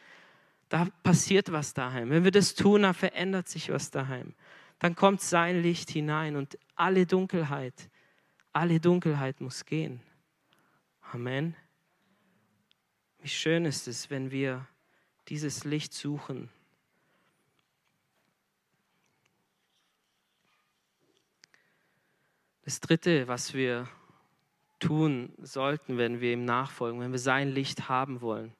Da 0.68 0.88
passiert 1.04 1.52
was 1.52 1.72
daheim. 1.72 2.10
Wenn 2.10 2.24
wir 2.24 2.32
das 2.32 2.56
tun, 2.56 2.82
dann 2.82 2.94
verändert 2.94 3.46
sich 3.46 3.70
was 3.70 3.92
daheim. 3.92 4.34
Dann 4.80 4.96
kommt 4.96 5.20
sein 5.20 5.62
Licht 5.62 5.88
hinein 5.90 6.34
und 6.34 6.58
alle 6.74 7.06
Dunkelheit, 7.06 7.90
alle 8.52 8.80
Dunkelheit 8.80 9.40
muss 9.40 9.66
gehen. 9.66 10.00
Amen. 11.12 11.54
Wie 13.20 13.28
schön 13.28 13.64
ist 13.64 13.86
es, 13.86 14.10
wenn 14.10 14.32
wir 14.32 14.66
dieses 15.28 15.62
Licht 15.62 15.94
suchen 15.94 16.50
Das 22.64 22.80
Dritte, 22.80 23.26
was 23.28 23.54
wir 23.54 23.88
tun 24.78 25.32
sollten, 25.38 25.98
wenn 25.98 26.20
wir 26.20 26.32
ihm 26.32 26.44
nachfolgen, 26.44 27.00
wenn 27.00 27.12
wir 27.12 27.18
sein 27.18 27.50
Licht 27.50 27.88
haben 27.88 28.20
wollen, 28.20 28.52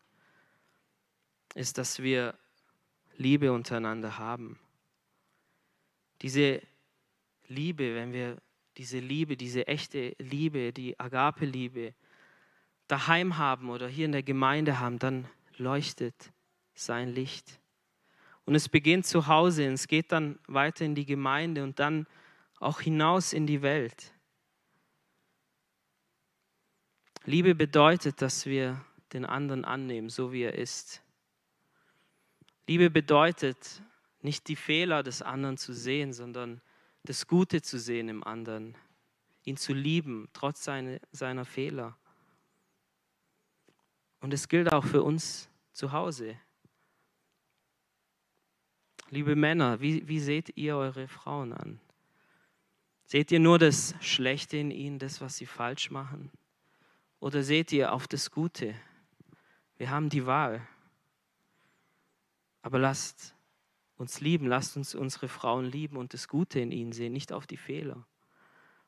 ist, 1.54 1.78
dass 1.78 2.02
wir 2.02 2.34
Liebe 3.16 3.52
untereinander 3.52 4.18
haben. 4.18 4.58
Diese 6.22 6.60
Liebe, 7.48 7.94
wenn 7.94 8.12
wir 8.12 8.36
diese 8.76 9.00
Liebe, 9.00 9.36
diese 9.36 9.66
echte 9.66 10.14
Liebe, 10.18 10.72
die 10.72 10.98
Agape-Liebe 10.98 11.94
daheim 12.86 13.38
haben 13.38 13.70
oder 13.70 13.88
hier 13.88 14.06
in 14.06 14.12
der 14.12 14.22
Gemeinde 14.22 14.78
haben, 14.78 14.98
dann 14.98 15.26
leuchtet 15.56 16.32
sein 16.74 17.08
Licht. 17.08 17.60
Und 18.44 18.54
es 18.54 18.68
beginnt 18.68 19.04
zu 19.04 19.26
Hause, 19.26 19.66
es 19.66 19.88
geht 19.88 20.12
dann 20.12 20.38
weiter 20.46 20.84
in 20.84 20.94
die 20.94 21.04
Gemeinde 21.04 21.62
und 21.62 21.78
dann 21.78 22.06
auch 22.60 22.80
hinaus 22.80 23.32
in 23.32 23.46
die 23.46 23.62
Welt. 23.62 24.14
Liebe 27.24 27.54
bedeutet, 27.54 28.22
dass 28.22 28.46
wir 28.46 28.84
den 29.12 29.24
anderen 29.24 29.64
annehmen, 29.64 30.08
so 30.08 30.32
wie 30.32 30.42
er 30.42 30.54
ist. 30.54 31.02
Liebe 32.66 32.90
bedeutet, 32.90 33.82
nicht 34.20 34.48
die 34.48 34.56
Fehler 34.56 35.02
des 35.02 35.22
anderen 35.22 35.56
zu 35.56 35.72
sehen, 35.72 36.12
sondern 36.12 36.60
das 37.04 37.26
Gute 37.26 37.62
zu 37.62 37.78
sehen 37.78 38.08
im 38.08 38.24
anderen, 38.24 38.76
ihn 39.44 39.56
zu 39.56 39.72
lieben, 39.72 40.28
trotz 40.32 40.64
seine, 40.64 41.00
seiner 41.12 41.44
Fehler. 41.44 41.96
Und 44.20 44.34
es 44.34 44.48
gilt 44.48 44.72
auch 44.72 44.84
für 44.84 45.02
uns 45.02 45.48
zu 45.72 45.92
Hause. 45.92 46.38
Liebe 49.10 49.36
Männer, 49.36 49.80
wie, 49.80 50.06
wie 50.06 50.20
seht 50.20 50.56
ihr 50.56 50.76
eure 50.76 51.08
Frauen 51.08 51.52
an? 51.52 51.80
Seht 53.06 53.32
ihr 53.32 53.40
nur 53.40 53.58
das 53.58 53.94
Schlechte 54.00 54.58
in 54.58 54.70
ihnen, 54.70 54.98
das, 54.98 55.22
was 55.22 55.38
sie 55.38 55.46
falsch 55.46 55.90
machen? 55.90 56.30
Oder 57.20 57.42
seht 57.42 57.72
ihr 57.72 57.92
auf 57.92 58.06
das 58.06 58.30
Gute? 58.30 58.74
Wir 59.76 59.90
haben 59.90 60.08
die 60.08 60.26
Wahl. 60.26 60.66
Aber 62.62 62.78
lasst 62.78 63.34
uns 63.96 64.20
lieben, 64.20 64.46
lasst 64.46 64.76
uns 64.76 64.94
unsere 64.94 65.28
Frauen 65.28 65.64
lieben 65.64 65.96
und 65.96 66.14
das 66.14 66.28
Gute 66.28 66.60
in 66.60 66.70
ihnen 66.70 66.92
sehen, 66.92 67.12
nicht 67.12 67.32
auf 67.32 67.46
die 67.46 67.56
Fehler. 67.56 68.06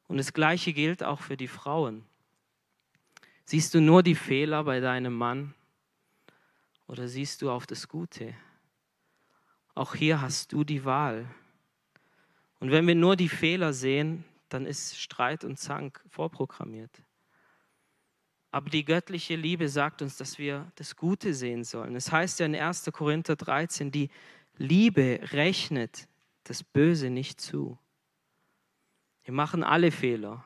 Und 0.06 0.18
das 0.18 0.32
Gleiche 0.32 0.72
gilt 0.72 1.02
auch 1.02 1.20
für 1.20 1.36
die 1.36 1.48
Frauen. 1.48 2.04
Siehst 3.44 3.74
du 3.74 3.80
nur 3.80 4.02
die 4.02 4.14
Fehler 4.14 4.64
bei 4.64 4.80
deinem 4.80 5.14
Mann 5.14 5.54
oder 6.86 7.08
siehst 7.08 7.42
du 7.42 7.50
auf 7.50 7.66
das 7.66 7.88
Gute? 7.88 8.34
Auch 9.74 9.94
hier 9.94 10.20
hast 10.20 10.52
du 10.52 10.62
die 10.62 10.84
Wahl. 10.84 11.26
Und 12.60 12.70
wenn 12.70 12.86
wir 12.86 12.94
nur 12.94 13.16
die 13.16 13.28
Fehler 13.28 13.72
sehen, 13.72 14.24
dann 14.48 14.66
ist 14.66 15.00
Streit 15.00 15.44
und 15.44 15.58
Zank 15.58 16.04
vorprogrammiert. 16.08 17.02
Aber 18.50 18.68
die 18.68 18.84
göttliche 18.84 19.36
Liebe 19.36 19.68
sagt 19.68 20.02
uns, 20.02 20.16
dass 20.16 20.38
wir 20.38 20.70
das 20.74 20.96
Gute 20.96 21.34
sehen 21.34 21.62
sollen. 21.64 21.94
Es 21.94 22.10
heißt 22.10 22.40
ja 22.40 22.46
in 22.46 22.56
1. 22.56 22.90
Korinther 22.92 23.36
13, 23.36 23.92
die 23.92 24.10
Liebe 24.56 25.20
rechnet 25.32 26.08
das 26.44 26.64
Böse 26.64 27.10
nicht 27.10 27.40
zu. 27.40 27.78
Wir 29.22 29.32
machen 29.32 29.62
alle 29.62 29.92
Fehler. 29.92 30.44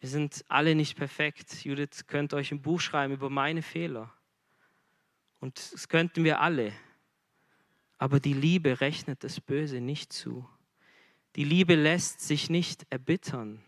Wir 0.00 0.08
sind 0.10 0.44
alle 0.48 0.74
nicht 0.74 0.96
perfekt. 0.96 1.64
Judith 1.64 2.06
könnte 2.06 2.36
euch 2.36 2.52
ein 2.52 2.60
Buch 2.60 2.80
schreiben 2.80 3.14
über 3.14 3.30
meine 3.30 3.62
Fehler. 3.62 4.12
Und 5.40 5.72
das 5.72 5.88
könnten 5.88 6.24
wir 6.24 6.40
alle. 6.40 6.72
Aber 7.96 8.20
die 8.20 8.34
Liebe 8.34 8.82
rechnet 8.82 9.24
das 9.24 9.40
Böse 9.40 9.80
nicht 9.80 10.12
zu. 10.12 10.46
Die 11.36 11.44
Liebe 11.44 11.74
lässt 11.74 12.20
sich 12.20 12.50
nicht 12.50 12.86
erbittern. 12.90 13.64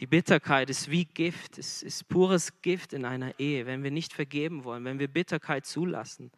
Die 0.00 0.06
Bitterkeit 0.06 0.70
ist 0.70 0.90
wie 0.90 1.04
Gift, 1.04 1.58
es 1.58 1.82
ist 1.82 2.08
pures 2.08 2.62
Gift 2.62 2.94
in 2.94 3.04
einer 3.04 3.38
Ehe. 3.38 3.66
Wenn 3.66 3.82
wir 3.82 3.90
nicht 3.90 4.14
vergeben 4.14 4.64
wollen, 4.64 4.84
wenn 4.86 4.98
wir 4.98 5.08
Bitterkeit 5.08 5.66
zulassen, 5.66 6.32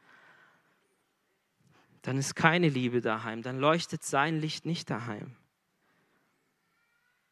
dann 2.02 2.18
ist 2.18 2.34
keine 2.34 2.68
Liebe 2.68 3.00
daheim, 3.00 3.42
dann 3.42 3.60
leuchtet 3.60 4.02
sein 4.02 4.40
Licht 4.40 4.66
nicht 4.66 4.90
daheim. 4.90 5.36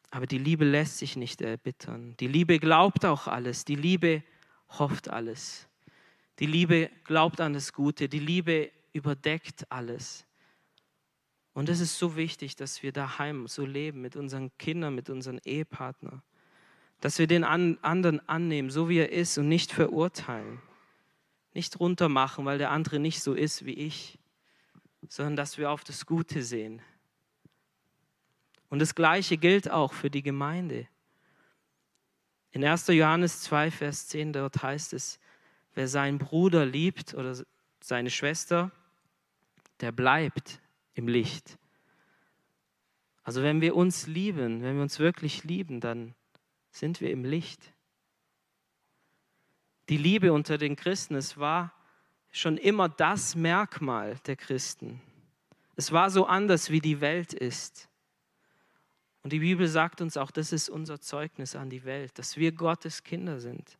Aber 0.09 0.25
die 0.25 0.37
Liebe 0.37 0.63
lässt 0.63 0.99
sich 0.99 1.17
nicht 1.17 1.41
erbittern. 1.41 2.15
Die 2.21 2.27
Liebe 2.27 2.59
glaubt 2.59 3.05
auch 3.05 3.27
alles. 3.27 3.65
Die 3.65 3.75
Liebe 3.75 4.23
hofft 4.69 5.09
alles. 5.09 5.67
Die 6.39 6.45
Liebe 6.45 6.89
glaubt 7.03 7.41
an 7.41 7.53
das 7.53 7.73
Gute. 7.73 8.07
Die 8.07 8.19
Liebe 8.19 8.71
überdeckt 8.93 9.69
alles. 9.69 10.25
Und 11.53 11.67
es 11.69 11.79
ist 11.79 11.97
so 11.97 12.15
wichtig, 12.15 12.55
dass 12.55 12.81
wir 12.81 12.91
daheim 12.91 13.47
so 13.47 13.65
leben 13.65 14.01
mit 14.01 14.15
unseren 14.15 14.55
Kindern, 14.57 14.95
mit 14.95 15.09
unseren 15.09 15.39
Ehepartnern. 15.43 16.21
Dass 17.01 17.19
wir 17.19 17.27
den 17.27 17.43
anderen 17.43 18.27
annehmen, 18.29 18.69
so 18.69 18.87
wie 18.87 18.99
er 18.99 19.11
ist 19.11 19.37
und 19.37 19.49
nicht 19.49 19.71
verurteilen. 19.71 20.61
Nicht 21.53 21.79
runtermachen, 21.79 22.45
weil 22.45 22.57
der 22.57 22.71
andere 22.71 22.99
nicht 22.99 23.21
so 23.21 23.33
ist 23.33 23.65
wie 23.65 23.73
ich, 23.73 24.17
sondern 25.09 25.35
dass 25.35 25.57
wir 25.57 25.71
auf 25.71 25.83
das 25.83 26.05
Gute 26.05 26.43
sehen. 26.43 26.81
Und 28.69 28.79
das 28.79 28.95
Gleiche 28.95 29.35
gilt 29.35 29.69
auch 29.69 29.91
für 29.91 30.09
die 30.09 30.23
Gemeinde. 30.23 30.87
In 32.51 32.63
1. 32.63 32.87
Johannes 32.87 33.41
2, 33.41 33.71
Vers 33.71 34.07
10, 34.07 34.31
dort 34.31 34.63
heißt 34.63 34.93
es, 34.93 35.19
wer 35.73 35.89
seinen 35.89 36.17
Bruder 36.17 36.65
liebt 36.65 37.13
oder 37.13 37.35
seine 37.81 38.09
Schwester, 38.09 38.71
der 39.81 39.91
bleibt 39.91 40.60
im 40.93 41.07
Licht. 41.07 41.57
Also 43.23 43.43
wenn 43.43 43.61
wir 43.61 43.75
uns 43.75 44.07
lieben, 44.07 44.61
wenn 44.61 44.75
wir 44.75 44.81
uns 44.81 44.99
wirklich 44.99 45.43
lieben, 45.43 45.79
dann 45.79 46.15
sind 46.71 47.01
wir 47.01 47.11
im 47.11 47.23
Licht. 47.23 47.73
Die 49.89 49.97
Liebe 49.97 50.33
unter 50.33 50.57
den 50.57 50.75
Christen, 50.75 51.15
es 51.15 51.37
war 51.37 51.73
schon 52.31 52.57
immer 52.57 52.89
das 52.89 53.35
Merkmal 53.35 54.17
der 54.25 54.35
Christen. 54.35 55.01
Es 55.75 55.91
war 55.91 56.09
so 56.09 56.25
anders, 56.25 56.69
wie 56.69 56.79
die 56.79 57.01
Welt 57.01 57.33
ist. 57.33 57.89
Und 59.23 59.33
die 59.33 59.39
Bibel 59.39 59.67
sagt 59.67 60.01
uns 60.01 60.17
auch, 60.17 60.31
das 60.31 60.51
ist 60.51 60.69
unser 60.69 60.99
Zeugnis 60.99 61.55
an 61.55 61.69
die 61.69 61.83
Welt, 61.83 62.17
dass 62.17 62.37
wir 62.37 62.51
Gottes 62.51 63.03
Kinder 63.03 63.39
sind. 63.39 63.77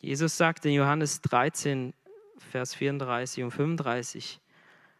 Jesus 0.00 0.36
sagt 0.36 0.64
in 0.64 0.72
Johannes 0.72 1.20
13, 1.22 1.92
Vers 2.38 2.74
34 2.74 3.44
und 3.44 3.50
35, 3.50 4.40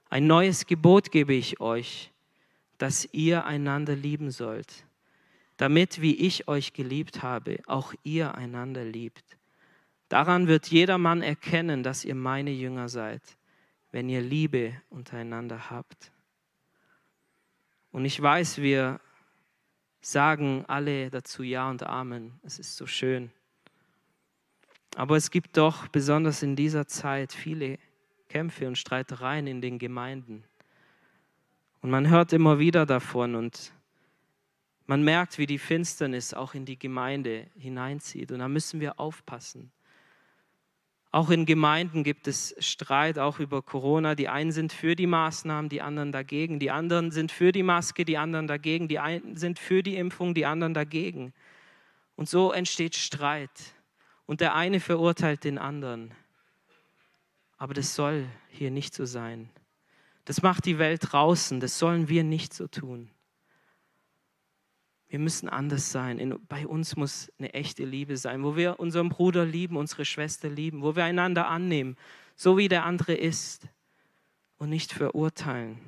ein 0.09 0.27
neues 0.27 0.67
Gebot 0.67 1.11
gebe 1.11 1.35
ich 1.35 1.61
euch, 1.61 2.13
dass 2.79 3.09
ihr 3.13 3.45
einander 3.45 3.97
lieben 3.97 4.31
sollt, 4.31 4.87
damit, 5.57 6.01
wie 6.01 6.15
ich 6.15 6.49
euch 6.49 6.73
geliebt 6.73 7.23
habe, 7.23 7.61
auch 7.67 7.95
ihr 8.03 8.35
einander 8.35 8.85
liebt. 8.85 9.37
Daran 10.09 10.47
wird 10.47 10.69
jedermann 10.69 11.23
erkennen, 11.23 11.83
dass 11.83 12.05
ihr 12.05 12.15
meine 12.15 12.51
Jünger 12.51 12.89
seid, 12.89 13.23
wenn 13.91 14.09
ihr 14.09 14.21
Liebe 14.21 14.81
untereinander 14.91 15.71
habt. 15.71 16.13
Und 17.91 18.05
ich 18.05 18.21
weiß, 18.21 18.59
wir 18.59 19.01
sagen 20.01 20.65
alle 20.69 21.11
dazu 21.11 21.43
Ja 21.43 21.69
und 21.69 21.83
Amen. 21.83 22.39
Es 22.45 22.59
ist 22.59 22.77
so 22.77 22.87
schön. 22.87 23.33
Aber 24.95 25.17
es 25.17 25.31
gibt 25.31 25.57
doch 25.57 25.89
besonders 25.89 26.43
in 26.43 26.55
dieser 26.55 26.87
Zeit 26.87 27.33
viele 27.33 27.79
Kämpfe 28.29 28.67
und 28.67 28.77
Streitereien 28.77 29.47
in 29.47 29.61
den 29.61 29.79
Gemeinden. 29.79 30.45
Und 31.81 31.91
man 31.91 32.09
hört 32.09 32.33
immer 32.33 32.59
wieder 32.59 32.87
davon 32.87 33.35
und 33.35 33.73
man 34.87 35.03
merkt, 35.03 35.39
wie 35.39 35.47
die 35.47 35.59
Finsternis 35.59 36.33
auch 36.33 36.55
in 36.55 36.65
die 36.65 36.79
Gemeinde 36.79 37.47
hineinzieht. 37.57 38.31
Und 38.31 38.39
da 38.39 38.49
müssen 38.49 38.81
wir 38.81 39.01
aufpassen. 39.01 39.73
Auch 41.11 41.31
in 41.31 41.47
Gemeinden 41.47 42.05
gibt 42.05 42.29
es 42.29 42.55
Streit, 42.59 43.19
auch 43.19 43.39
über 43.39 43.63
Corona. 43.63 44.15
Die 44.15 44.29
einen 44.29 44.53
sind 44.53 44.73
für 44.73 44.95
die 44.95 45.07
Maßnahmen, 45.07 45.69
die 45.69 45.81
anderen 45.81 46.13
dagegen. 46.13 46.59
Die 46.59 46.71
anderen 46.71 47.11
sind 47.11 47.33
für 47.33 47.53
die 47.53 47.63
Maske, 47.63 48.05
die 48.05 48.19
anderen 48.19 48.47
dagegen. 48.47 48.87
Die 48.87 48.99
einen 48.99 49.37
sind 49.37 49.59
für 49.59 49.83
die 49.83 49.97
Impfung, 49.97 50.35
die 50.35 50.47
anderen 50.47 50.75
dagegen. 50.75 51.33
Und 52.17 52.29
so 52.29 52.53
entsteht 52.53 52.95
Streit. 52.97 53.75
Und 54.27 54.41
der 54.41 54.55
eine 54.55 54.79
verurteilt 54.79 55.45
den 55.45 55.59
anderen. 55.59 56.13
Aber 57.57 57.75
das 57.75 57.95
soll 57.95 58.27
hier 58.51 58.71
nicht 58.71 58.95
so 58.95 59.05
sein. 59.05 59.51
Das 60.25 60.43
macht 60.43 60.67
die 60.67 60.79
Welt 60.79 61.01
draußen. 61.13 61.61
Das 61.61 61.79
sollen 61.79 62.09
wir 62.09 62.25
nicht 62.25 62.53
so 62.53 62.67
tun. 62.67 63.11
Wir 65.09 65.19
müssen 65.21 65.49
anders 65.49 65.93
sein. 65.93 66.19
In, 66.19 66.39
bei 66.49 66.67
uns 66.67 66.97
muss 66.97 67.33
eine 67.39 67.55
echte 67.55 67.85
Liebe 67.85 68.17
sein, 68.17 68.43
wo 68.43 68.57
wir 68.57 68.81
unseren 68.81 69.09
Bruder 69.09 69.45
lieben, 69.45 69.77
unsere 69.77 70.05
Schwester 70.05 70.49
lieben, 70.49 70.83
wo 70.83 70.97
wir 70.97 71.05
einander 71.05 71.47
annehmen, 71.49 71.97
so 72.35 72.59
wie 72.59 72.69
der 72.69 72.85
andere 72.85 73.15
ist 73.15 73.69
und 74.59 74.69
nicht 74.69 74.93
verurteilen. 74.93 75.79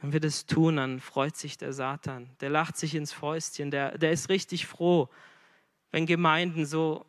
Wenn 0.00 0.12
wir 0.12 0.20
das 0.20 0.46
tun, 0.46 0.76
dann 0.76 1.00
freut 1.00 1.36
sich 1.36 1.58
der 1.58 1.72
Satan. 1.72 2.30
Der 2.40 2.50
lacht 2.50 2.76
sich 2.76 2.94
ins 2.94 3.12
Fäustchen. 3.12 3.70
Der, 3.70 3.96
der 3.98 4.12
ist 4.12 4.28
richtig 4.28 4.66
froh, 4.66 5.08
wenn 5.90 6.06
Gemeinden 6.06 6.66
so 6.66 7.06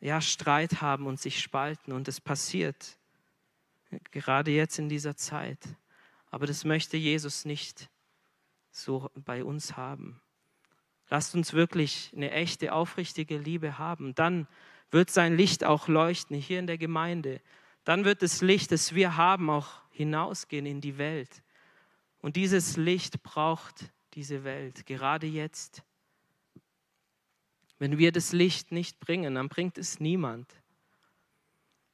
ja, 0.00 0.20
Streit 0.20 0.80
haben 0.80 1.06
und 1.06 1.20
sich 1.20 1.40
spalten. 1.40 1.92
Und 1.92 2.08
es 2.08 2.20
passiert, 2.20 2.98
gerade 4.10 4.50
jetzt 4.50 4.78
in 4.78 4.88
dieser 4.88 5.16
Zeit. 5.16 5.58
Aber 6.30 6.46
das 6.46 6.64
möchte 6.64 6.96
Jesus 6.96 7.44
nicht 7.44 7.90
so 8.70 9.10
bei 9.14 9.44
uns 9.44 9.76
haben. 9.76 10.20
Lasst 11.08 11.34
uns 11.34 11.52
wirklich 11.52 12.12
eine 12.14 12.30
echte, 12.30 12.72
aufrichtige 12.72 13.36
Liebe 13.36 13.78
haben. 13.78 14.14
Dann 14.14 14.46
wird 14.90 15.10
sein 15.10 15.36
Licht 15.36 15.64
auch 15.64 15.88
leuchten 15.88 16.36
hier 16.36 16.60
in 16.60 16.66
der 16.66 16.78
Gemeinde. 16.78 17.40
Dann 17.84 18.04
wird 18.04 18.22
das 18.22 18.42
Licht, 18.42 18.70
das 18.72 18.94
wir 18.94 19.16
haben, 19.16 19.50
auch 19.50 19.82
hinausgehen 19.90 20.66
in 20.66 20.80
die 20.80 20.98
Welt. 20.98 21.42
Und 22.20 22.36
dieses 22.36 22.76
Licht 22.76 23.22
braucht 23.22 23.90
diese 24.14 24.44
Welt, 24.44 24.86
gerade 24.86 25.26
jetzt. 25.26 25.82
Wenn 27.80 27.96
wir 27.96 28.12
das 28.12 28.32
Licht 28.32 28.72
nicht 28.72 29.00
bringen, 29.00 29.36
dann 29.36 29.48
bringt 29.48 29.78
es 29.78 30.00
niemand. 30.00 30.54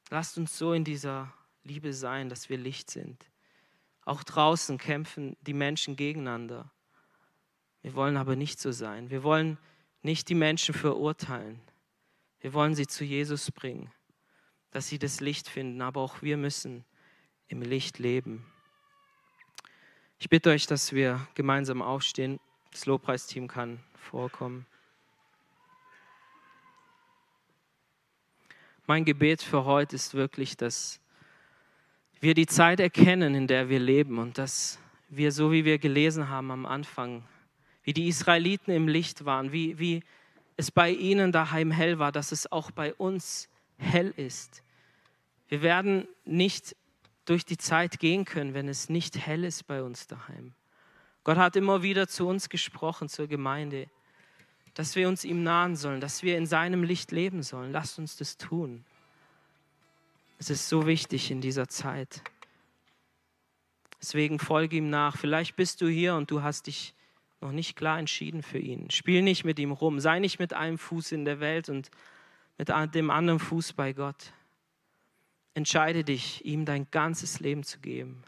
Lasst 0.09 0.37
uns 0.37 0.57
so 0.57 0.73
in 0.73 0.83
dieser 0.83 1.33
Liebe 1.63 1.93
sein, 1.93 2.27
dass 2.27 2.49
wir 2.49 2.57
Licht 2.57 2.91
sind. 2.91 3.31
Auch 4.03 4.23
draußen 4.23 4.77
kämpfen 4.77 5.37
die 5.39 5.53
Menschen 5.53 5.95
gegeneinander. 5.95 6.69
Wir 7.81 7.95
wollen 7.95 8.17
aber 8.17 8.35
nicht 8.35 8.59
so 8.59 8.73
sein. 8.73 9.09
Wir 9.09 9.23
wollen 9.23 9.57
nicht 10.01 10.27
die 10.27 10.35
Menschen 10.35 10.75
verurteilen. 10.75 11.61
Wir 12.41 12.53
wollen 12.53 12.75
sie 12.75 12.87
zu 12.87 13.05
Jesus 13.05 13.49
bringen, 13.49 13.89
dass 14.71 14.89
sie 14.89 14.99
das 14.99 15.21
Licht 15.21 15.47
finden. 15.47 15.81
Aber 15.81 16.01
auch 16.01 16.21
wir 16.21 16.35
müssen 16.35 16.83
im 17.47 17.61
Licht 17.61 17.97
leben. 17.97 18.45
Ich 20.19 20.27
bitte 20.27 20.49
euch, 20.49 20.67
dass 20.67 20.91
wir 20.91 21.25
gemeinsam 21.33 21.81
aufstehen. 21.81 22.41
Das 22.71 22.85
Lobpreisteam 22.85 23.47
kann 23.47 23.81
vorkommen. 23.95 24.65
Mein 28.89 29.03
Gebet 29.03 29.43
für 29.43 29.65
heute 29.65 29.97
ist 29.97 30.13
wirklich, 30.13 30.55
dass 30.55 31.01
wir 32.21 32.33
die 32.33 32.45
Zeit 32.45 32.79
erkennen, 32.79 33.35
in 33.35 33.45
der 33.45 33.67
wir 33.67 33.79
leben 33.79 34.17
und 34.17 34.37
dass 34.37 34.79
wir, 35.09 35.33
so 35.33 35.51
wie 35.51 35.65
wir 35.65 35.77
gelesen 35.77 36.29
haben 36.29 36.51
am 36.51 36.65
Anfang, 36.65 37.25
wie 37.83 37.91
die 37.91 38.07
Israeliten 38.07 38.71
im 38.71 38.87
Licht 38.87 39.25
waren, 39.25 39.51
wie, 39.51 39.77
wie 39.77 40.03
es 40.55 40.71
bei 40.71 40.89
ihnen 40.89 41.33
daheim 41.33 41.69
hell 41.69 41.99
war, 41.99 42.13
dass 42.13 42.31
es 42.31 42.49
auch 42.49 42.71
bei 42.71 42.93
uns 42.93 43.49
hell 43.77 44.13
ist. 44.15 44.63
Wir 45.49 45.61
werden 45.61 46.07
nicht 46.23 46.73
durch 47.25 47.43
die 47.43 47.57
Zeit 47.57 47.99
gehen 47.99 48.23
können, 48.23 48.53
wenn 48.53 48.69
es 48.69 48.87
nicht 48.87 49.17
hell 49.17 49.43
ist 49.43 49.67
bei 49.67 49.83
uns 49.83 50.07
daheim. 50.07 50.53
Gott 51.25 51.35
hat 51.35 51.57
immer 51.57 51.83
wieder 51.83 52.07
zu 52.07 52.25
uns 52.25 52.47
gesprochen, 52.47 53.09
zur 53.09 53.27
Gemeinde, 53.27 53.89
dass 54.77 54.95
wir 54.95 55.07
uns 55.07 55.25
ihm 55.25 55.41
nahen 55.41 55.75
sollen, 55.75 56.01
dass 56.01 56.21
wir 56.21 56.37
in 56.37 56.45
seinem 56.45 56.83
Licht 56.83 57.11
leben 57.11 57.41
sollen. 57.41 57.71
Lasst 57.71 57.97
uns 57.97 58.15
das 58.15 58.37
tun. 58.37 58.85
Es 60.37 60.51
ist 60.51 60.69
so 60.69 60.85
wichtig 60.85 61.31
in 61.31 61.41
dieser 61.41 61.67
Zeit. 61.67 62.21
Deswegen 63.99 64.37
folge 64.37 64.77
ihm 64.77 64.91
nach. 64.91 65.17
Vielleicht 65.17 65.55
bist 65.55 65.81
du 65.81 65.87
hier 65.87 66.13
und 66.13 66.29
du 66.29 66.43
hast 66.43 66.67
dich 66.67 66.93
noch 67.41 67.51
nicht 67.51 67.75
klar 67.75 67.97
entschieden 67.97 68.43
für 68.43 68.59
ihn. 68.59 68.91
Spiel 68.91 69.23
nicht 69.23 69.43
mit 69.43 69.57
ihm 69.57 69.71
rum. 69.71 69.99
Sei 69.99 70.19
nicht 70.19 70.37
mit 70.37 70.53
einem 70.53 70.77
Fuß 70.77 71.11
in 71.11 71.25
der 71.25 71.39
Welt 71.39 71.69
und 71.69 71.89
mit 72.59 72.69
dem 72.69 73.09
anderen 73.09 73.39
Fuß 73.39 73.73
bei 73.73 73.93
Gott. 73.93 74.31
Entscheide 75.55 76.03
dich, 76.03 76.45
ihm 76.45 76.65
dein 76.65 76.85
ganzes 76.91 77.39
Leben 77.39 77.63
zu 77.63 77.79
geben. 77.79 78.21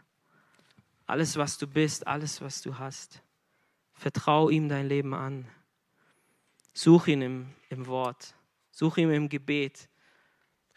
Alles, 1.06 1.36
was 1.36 1.58
du 1.58 1.68
bist, 1.68 2.08
alles, 2.08 2.40
was 2.40 2.60
du 2.60 2.76
hast. 2.76 3.22
Vertrau 3.92 4.50
ihm 4.50 4.68
dein 4.68 4.88
Leben 4.88 5.14
an. 5.14 5.46
Such 6.72 7.08
ihn 7.08 7.22
im, 7.22 7.46
im 7.68 7.86
Wort. 7.86 8.34
Such 8.70 8.98
ihn 8.98 9.10
im 9.10 9.28
Gebet. 9.28 9.88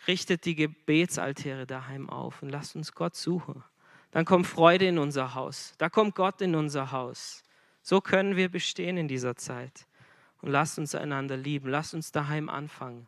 Richtet 0.07 0.45
die 0.45 0.55
Gebetsaltäre 0.55 1.65
daheim 1.65 2.09
auf 2.09 2.41
und 2.41 2.49
lasst 2.49 2.75
uns 2.75 2.93
Gott 2.93 3.15
suchen. 3.15 3.63
Dann 4.11 4.25
kommt 4.25 4.45
Freude 4.45 4.87
in 4.87 4.99
unser 4.99 5.33
Haus. 5.33 5.73
Da 5.77 5.89
kommt 5.89 6.15
Gott 6.15 6.41
in 6.41 6.55
unser 6.55 6.91
Haus. 6.91 7.43
So 7.81 8.01
können 8.01 8.35
wir 8.35 8.49
bestehen 8.49 8.97
in 8.97 9.07
dieser 9.07 9.35
Zeit. 9.35 9.87
Und 10.41 10.51
lasst 10.51 10.77
uns 10.77 10.93
einander 10.93 11.37
lieben. 11.37 11.69
Lasst 11.69 11.93
uns 11.93 12.11
daheim 12.11 12.49
anfangen, 12.49 13.07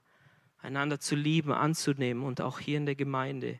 einander 0.62 1.00
zu 1.00 1.16
lieben, 1.16 1.52
anzunehmen 1.52 2.24
und 2.24 2.42
auch 2.42 2.60
hier 2.60 2.78
in 2.78 2.86
der 2.86 2.96
Gemeinde, 2.96 3.60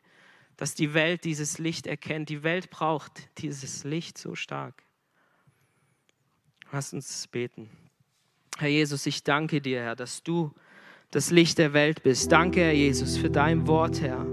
dass 0.56 0.74
die 0.74 0.94
Welt 0.94 1.24
dieses 1.24 1.58
Licht 1.58 1.86
erkennt. 1.86 2.30
Die 2.30 2.42
Welt 2.42 2.70
braucht 2.70 3.28
dieses 3.38 3.84
Licht 3.84 4.16
so 4.18 4.34
stark. 4.34 4.82
Lasst 6.72 6.94
uns 6.94 7.28
beten. 7.28 7.70
Herr 8.58 8.68
Jesus, 8.68 9.04
ich 9.04 9.22
danke 9.22 9.60
dir, 9.60 9.80
Herr, 9.80 9.96
dass 9.96 10.22
du 10.22 10.50
das 11.10 11.30
Licht 11.30 11.58
der 11.58 11.74
Welt 11.74 12.02
bist. 12.02 12.32
Danke, 12.32 12.60
Herr 12.60 12.72
Jesus, 12.72 13.18
für 13.18 13.28
dein 13.28 13.66
Wort, 13.66 14.00
Herr. 14.00 14.24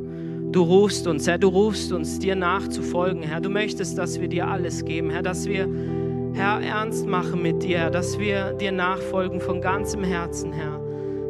Du 0.53 0.61
rufst 0.61 1.07
uns, 1.07 1.27
Herr, 1.27 1.37
du 1.37 1.49
rufst 1.49 1.91
uns, 1.91 2.19
dir 2.19 2.35
nachzufolgen, 2.35 3.21
Herr. 3.21 3.41
Du 3.41 3.49
möchtest, 3.49 3.97
dass 3.97 4.21
wir 4.21 4.29
dir 4.29 4.47
alles 4.47 4.85
geben, 4.85 5.09
Herr, 5.09 5.23
dass 5.23 5.45
wir, 5.45 5.67
Herr, 6.33 6.61
ernst 6.61 7.05
machen 7.05 7.41
mit 7.41 7.63
dir, 7.63 7.79
Herr, 7.79 7.91
dass 7.91 8.17
wir 8.17 8.53
dir 8.53 8.71
nachfolgen 8.71 9.41
von 9.41 9.59
ganzem 9.59 10.05
Herzen, 10.05 10.53
Herr. 10.53 10.79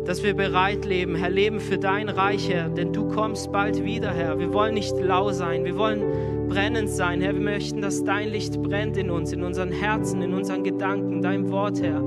Dass 0.05 0.21
wir 0.21 0.35
bereit 0.35 0.85
leben, 0.85 1.15
Herr, 1.15 1.31
leben 1.31 1.59
für 1.59 1.79
dein 1.79 2.09
Reich, 2.09 2.47
Herr, 2.47 2.69
denn 2.69 2.93
du 2.93 3.07
kommst 3.07 3.51
bald 3.51 3.83
wieder, 3.83 4.11
Herr. 4.11 4.37
Wir 4.37 4.53
wollen 4.53 4.75
nicht 4.75 4.95
lau 4.99 5.31
sein, 5.31 5.65
wir 5.65 5.77
wollen 5.77 6.47
brennend 6.47 6.91
sein, 6.91 7.21
Herr. 7.21 7.33
Wir 7.33 7.41
möchten, 7.41 7.81
dass 7.81 8.03
dein 8.03 8.29
Licht 8.29 8.61
brennt 8.61 8.97
in 8.97 9.09
uns, 9.09 9.31
in 9.33 9.41
unseren 9.41 9.71
Herzen, 9.71 10.21
in 10.21 10.35
unseren 10.35 10.63
Gedanken, 10.63 11.23
dein 11.23 11.49
Wort, 11.49 11.81
Herr. 11.81 12.03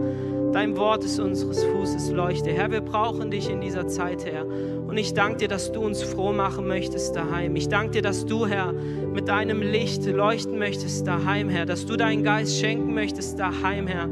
Dein 0.53 0.77
Wort 0.77 1.05
ist 1.05 1.19
unseres 1.19 1.65
Fußes 1.65 2.11
Leuchte. 2.11 2.51
Herr, 2.51 2.71
wir 2.71 2.81
brauchen 2.81 3.31
dich 3.31 3.51
in 3.51 3.61
dieser 3.61 3.87
Zeit, 3.89 4.25
Herr. 4.25 4.47
Und 4.47 4.97
ich 4.97 5.15
danke 5.15 5.39
dir, 5.39 5.49
dass 5.49 5.73
du 5.73 5.81
uns 5.81 6.03
froh 6.03 6.33
machen 6.33 6.67
möchtest 6.67 7.15
daheim. 7.17 7.57
Ich 7.57 7.69
danke 7.69 7.93
dir, 7.93 8.03
dass 8.03 8.25
du, 8.25 8.47
Herr, 8.47 8.73
mit 8.73 9.29
deinem 9.29 9.61
Licht 9.61 10.07
leuchten 10.07 10.59
möchtest 10.59 11.07
daheim, 11.07 11.49
Herr. 11.49 11.67
Dass 11.67 11.87
du 11.87 11.97
deinen 11.97 12.25
Geist 12.25 12.59
schenken 12.59 12.95
möchtest 12.95 13.39
daheim, 13.39 13.87
Herr. 13.87 14.09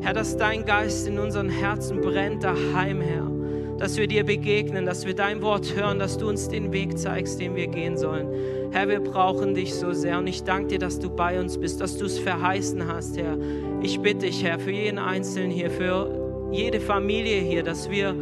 Herr, 0.00 0.14
dass 0.14 0.36
dein 0.36 0.64
Geist 0.64 1.08
in 1.08 1.18
unseren 1.18 1.48
Herzen 1.48 2.00
brennt 2.00 2.44
daheim, 2.44 3.00
Herr. 3.00 3.30
Dass 3.78 3.96
wir 3.96 4.06
dir 4.06 4.24
begegnen, 4.24 4.86
dass 4.86 5.06
wir 5.06 5.14
dein 5.14 5.42
Wort 5.42 5.74
hören, 5.74 5.98
dass 5.98 6.18
du 6.18 6.28
uns 6.28 6.48
den 6.48 6.72
Weg 6.72 6.98
zeigst, 6.98 7.40
den 7.40 7.56
wir 7.56 7.68
gehen 7.68 7.96
sollen. 7.96 8.28
Herr, 8.70 8.88
wir 8.88 9.00
brauchen 9.00 9.54
dich 9.54 9.74
so 9.74 9.92
sehr 9.92 10.18
und 10.18 10.26
ich 10.26 10.44
danke 10.44 10.68
dir, 10.68 10.78
dass 10.78 10.98
du 10.98 11.10
bei 11.10 11.40
uns 11.40 11.58
bist, 11.58 11.80
dass 11.80 11.96
du 11.96 12.06
es 12.06 12.18
verheißen 12.18 12.86
hast, 12.86 13.16
Herr. 13.16 13.36
Ich 13.80 14.00
bitte 14.00 14.26
dich, 14.26 14.42
Herr, 14.42 14.58
für 14.58 14.72
jeden 14.72 14.98
Einzelnen 14.98 15.50
hier, 15.52 15.70
für 15.70 16.48
jede 16.50 16.80
Familie 16.80 17.40
hier, 17.40 17.62
dass 17.62 17.90
wir 17.90 18.14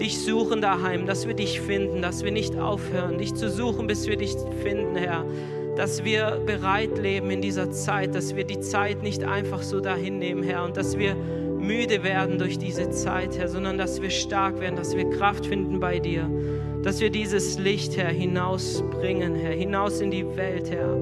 dich 0.00 0.18
suchen 0.24 0.62
daheim, 0.62 1.06
dass 1.06 1.26
wir 1.26 1.34
dich 1.34 1.60
finden, 1.60 2.00
dass 2.00 2.24
wir 2.24 2.32
nicht 2.32 2.56
aufhören, 2.56 3.18
dich 3.18 3.34
zu 3.34 3.50
suchen, 3.50 3.86
bis 3.86 4.06
wir 4.06 4.16
dich 4.16 4.34
finden, 4.62 4.96
Herr. 4.96 5.24
Dass 5.76 6.04
wir 6.04 6.40
bereit 6.46 6.96
leben 6.98 7.30
in 7.30 7.42
dieser 7.42 7.70
Zeit, 7.70 8.14
dass 8.14 8.34
wir 8.34 8.44
die 8.44 8.60
Zeit 8.60 9.02
nicht 9.02 9.22
einfach 9.22 9.62
so 9.62 9.80
dahin 9.80 10.18
nehmen, 10.18 10.42
Herr, 10.42 10.64
und 10.64 10.76
dass 10.78 10.98
wir 10.98 11.14
müde 11.14 12.02
werden 12.02 12.38
durch 12.38 12.58
diese 12.58 12.90
Zeit, 12.90 13.38
Herr, 13.38 13.48
sondern 13.48 13.76
dass 13.76 14.00
wir 14.00 14.10
stark 14.10 14.60
werden, 14.60 14.76
dass 14.76 14.96
wir 14.96 15.08
Kraft 15.10 15.46
finden 15.46 15.78
bei 15.78 15.98
dir, 15.98 16.28
dass 16.82 17.00
wir 17.00 17.10
dieses 17.10 17.58
Licht, 17.58 17.96
Herr, 17.98 18.08
hinausbringen, 18.08 19.34
Herr, 19.34 19.52
hinaus 19.52 20.00
in 20.00 20.10
die 20.10 20.24
Welt, 20.36 20.70
Herr 20.70 20.96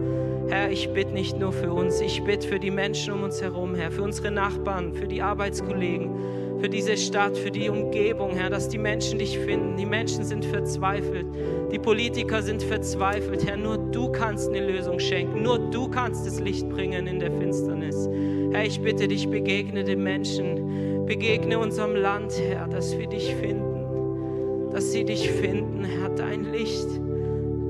Herr, 0.50 0.72
ich 0.72 0.92
bitte 0.92 1.12
nicht 1.12 1.38
nur 1.38 1.52
für 1.52 1.72
uns, 1.72 2.00
ich 2.00 2.24
bitte 2.24 2.48
für 2.48 2.58
die 2.58 2.72
Menschen 2.72 3.12
um 3.14 3.22
uns 3.22 3.40
herum, 3.40 3.76
Herr, 3.76 3.92
für 3.92 4.02
unsere 4.02 4.32
Nachbarn, 4.32 4.92
für 4.92 5.06
die 5.06 5.22
Arbeitskollegen, 5.22 6.10
für 6.58 6.68
diese 6.68 6.96
Stadt, 6.96 7.38
für 7.38 7.52
die 7.52 7.68
Umgebung, 7.68 8.32
Herr, 8.34 8.50
dass 8.50 8.68
die 8.68 8.78
Menschen 8.78 9.20
dich 9.20 9.38
finden. 9.38 9.76
Die 9.76 9.86
Menschen 9.86 10.24
sind 10.24 10.44
verzweifelt, 10.44 11.26
die 11.70 11.78
Politiker 11.78 12.42
sind 12.42 12.64
verzweifelt, 12.64 13.46
Herr, 13.46 13.56
nur 13.56 13.78
du 13.78 14.10
kannst 14.10 14.48
eine 14.48 14.66
Lösung 14.66 14.98
schenken, 14.98 15.44
nur 15.44 15.70
du 15.70 15.88
kannst 15.88 16.26
das 16.26 16.40
Licht 16.40 16.68
bringen 16.68 17.06
in 17.06 17.20
der 17.20 17.30
Finsternis. 17.30 18.08
Herr, 18.50 18.64
ich 18.64 18.80
bitte 18.80 19.06
dich, 19.06 19.28
begegne 19.28 19.84
den 19.84 20.02
Menschen, 20.02 21.06
begegne 21.06 21.60
unserem 21.60 21.94
Land, 21.94 22.32
Herr, 22.40 22.66
dass 22.66 22.98
wir 22.98 23.06
dich 23.06 23.36
finden, 23.36 24.70
dass 24.72 24.90
sie 24.90 25.04
dich 25.04 25.30
finden, 25.30 25.84
Herr, 25.84 26.08
dein 26.08 26.50
Licht 26.52 26.88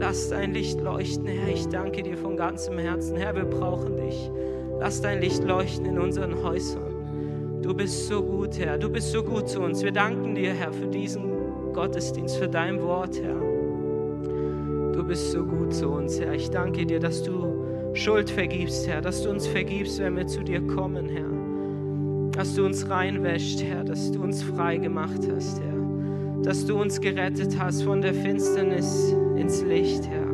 Lass 0.00 0.30
dein 0.30 0.54
Licht 0.54 0.80
leuchten, 0.80 1.26
Herr. 1.26 1.48
Ich 1.48 1.68
danke 1.68 2.02
dir 2.02 2.16
von 2.16 2.34
ganzem 2.34 2.78
Herzen. 2.78 3.16
Herr, 3.16 3.36
wir 3.36 3.44
brauchen 3.44 3.98
dich. 3.98 4.30
Lass 4.78 5.02
dein 5.02 5.20
Licht 5.20 5.44
leuchten 5.44 5.84
in 5.84 5.98
unseren 5.98 6.42
Häusern. 6.42 7.60
Du 7.60 7.74
bist 7.74 8.08
so 8.08 8.22
gut, 8.22 8.58
Herr. 8.58 8.78
Du 8.78 8.88
bist 8.88 9.12
so 9.12 9.22
gut 9.22 9.50
zu 9.50 9.60
uns. 9.60 9.82
Wir 9.82 9.92
danken 9.92 10.34
dir, 10.34 10.54
Herr, 10.54 10.72
für 10.72 10.86
diesen 10.86 11.74
Gottesdienst, 11.74 12.38
für 12.38 12.48
dein 12.48 12.80
Wort, 12.80 13.20
Herr. 13.22 13.38
Du 14.94 15.04
bist 15.04 15.32
so 15.32 15.44
gut 15.44 15.74
zu 15.74 15.90
uns, 15.90 16.18
Herr. 16.18 16.32
Ich 16.32 16.48
danke 16.48 16.86
dir, 16.86 16.98
dass 16.98 17.22
du 17.22 17.92
Schuld 17.92 18.30
vergibst, 18.30 18.88
Herr, 18.88 19.02
dass 19.02 19.22
du 19.22 19.28
uns 19.28 19.46
vergibst, 19.46 19.98
wenn 19.98 20.16
wir 20.16 20.26
zu 20.26 20.42
dir 20.42 20.66
kommen, 20.66 21.10
Herr. 21.10 22.32
Dass 22.32 22.54
du 22.54 22.64
uns 22.64 22.88
reinwäscht, 22.88 23.62
Herr, 23.62 23.84
dass 23.84 24.10
du 24.10 24.22
uns 24.22 24.42
frei 24.42 24.78
gemacht 24.78 25.28
hast, 25.30 25.60
Herr 25.60 25.79
dass 26.42 26.64
du 26.64 26.80
uns 26.80 27.00
gerettet 27.00 27.58
hast 27.58 27.82
von 27.82 28.00
der 28.00 28.14
Finsternis 28.14 29.14
ins 29.36 29.62
Licht, 29.62 30.08
Herr. 30.08 30.26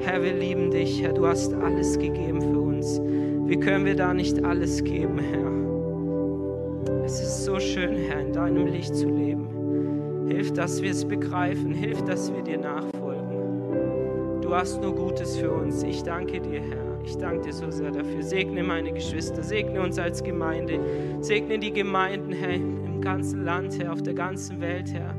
Herr, 0.00 0.22
wir 0.22 0.34
lieben 0.34 0.70
dich, 0.70 1.02
Herr. 1.02 1.12
Du 1.12 1.26
hast 1.26 1.54
alles 1.54 1.98
gegeben 1.98 2.40
für 2.40 2.58
uns. 2.58 3.00
Wie 3.46 3.58
können 3.58 3.84
wir 3.84 3.94
da 3.94 4.12
nicht 4.12 4.44
alles 4.44 4.82
geben, 4.82 5.18
Herr? 5.18 7.04
Es 7.04 7.20
ist 7.20 7.44
so 7.44 7.60
schön, 7.60 7.96
Herr, 7.96 8.20
in 8.20 8.32
deinem 8.32 8.66
Licht 8.66 8.94
zu 8.94 9.08
leben. 9.08 10.26
Hilf, 10.28 10.52
dass 10.52 10.82
wir 10.82 10.90
es 10.90 11.04
begreifen. 11.04 11.72
Hilf, 11.72 12.02
dass 12.02 12.34
wir 12.34 12.42
dir 12.42 12.58
nachfolgen. 12.58 14.40
Du 14.42 14.54
hast 14.54 14.82
nur 14.82 14.94
Gutes 14.94 15.36
für 15.36 15.50
uns. 15.50 15.82
Ich 15.84 16.02
danke 16.02 16.40
dir, 16.40 16.60
Herr. 16.60 16.98
Ich 17.04 17.16
danke 17.16 17.46
dir 17.46 17.52
so 17.52 17.70
sehr 17.70 17.90
dafür. 17.90 18.22
Segne 18.22 18.62
meine 18.62 18.92
Geschwister, 18.92 19.42
segne 19.42 19.80
uns 19.80 19.98
als 19.98 20.24
Gemeinde, 20.24 20.80
segne 21.20 21.58
die 21.58 21.72
Gemeinden, 21.72 22.32
Herr 22.32 22.83
ganzen 23.04 23.44
Land, 23.44 23.78
Herr, 23.78 23.92
auf 23.92 24.02
der 24.02 24.14
ganzen 24.14 24.60
Welt, 24.60 24.92
Herr, 24.92 25.14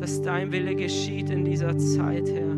dass 0.00 0.22
dein 0.22 0.50
Wille 0.50 0.74
geschieht 0.74 1.30
in 1.30 1.44
dieser 1.44 1.76
Zeit, 1.76 2.28
Herr. 2.30 2.56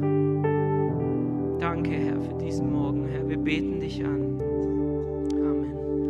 Danke, 1.58 1.90
Herr, 1.90 2.20
für 2.20 2.38
diesen 2.38 2.72
Morgen, 2.72 3.06
Herr. 3.08 3.28
Wir 3.28 3.38
beten 3.38 3.80
dich 3.80 4.04
an. 4.04 4.25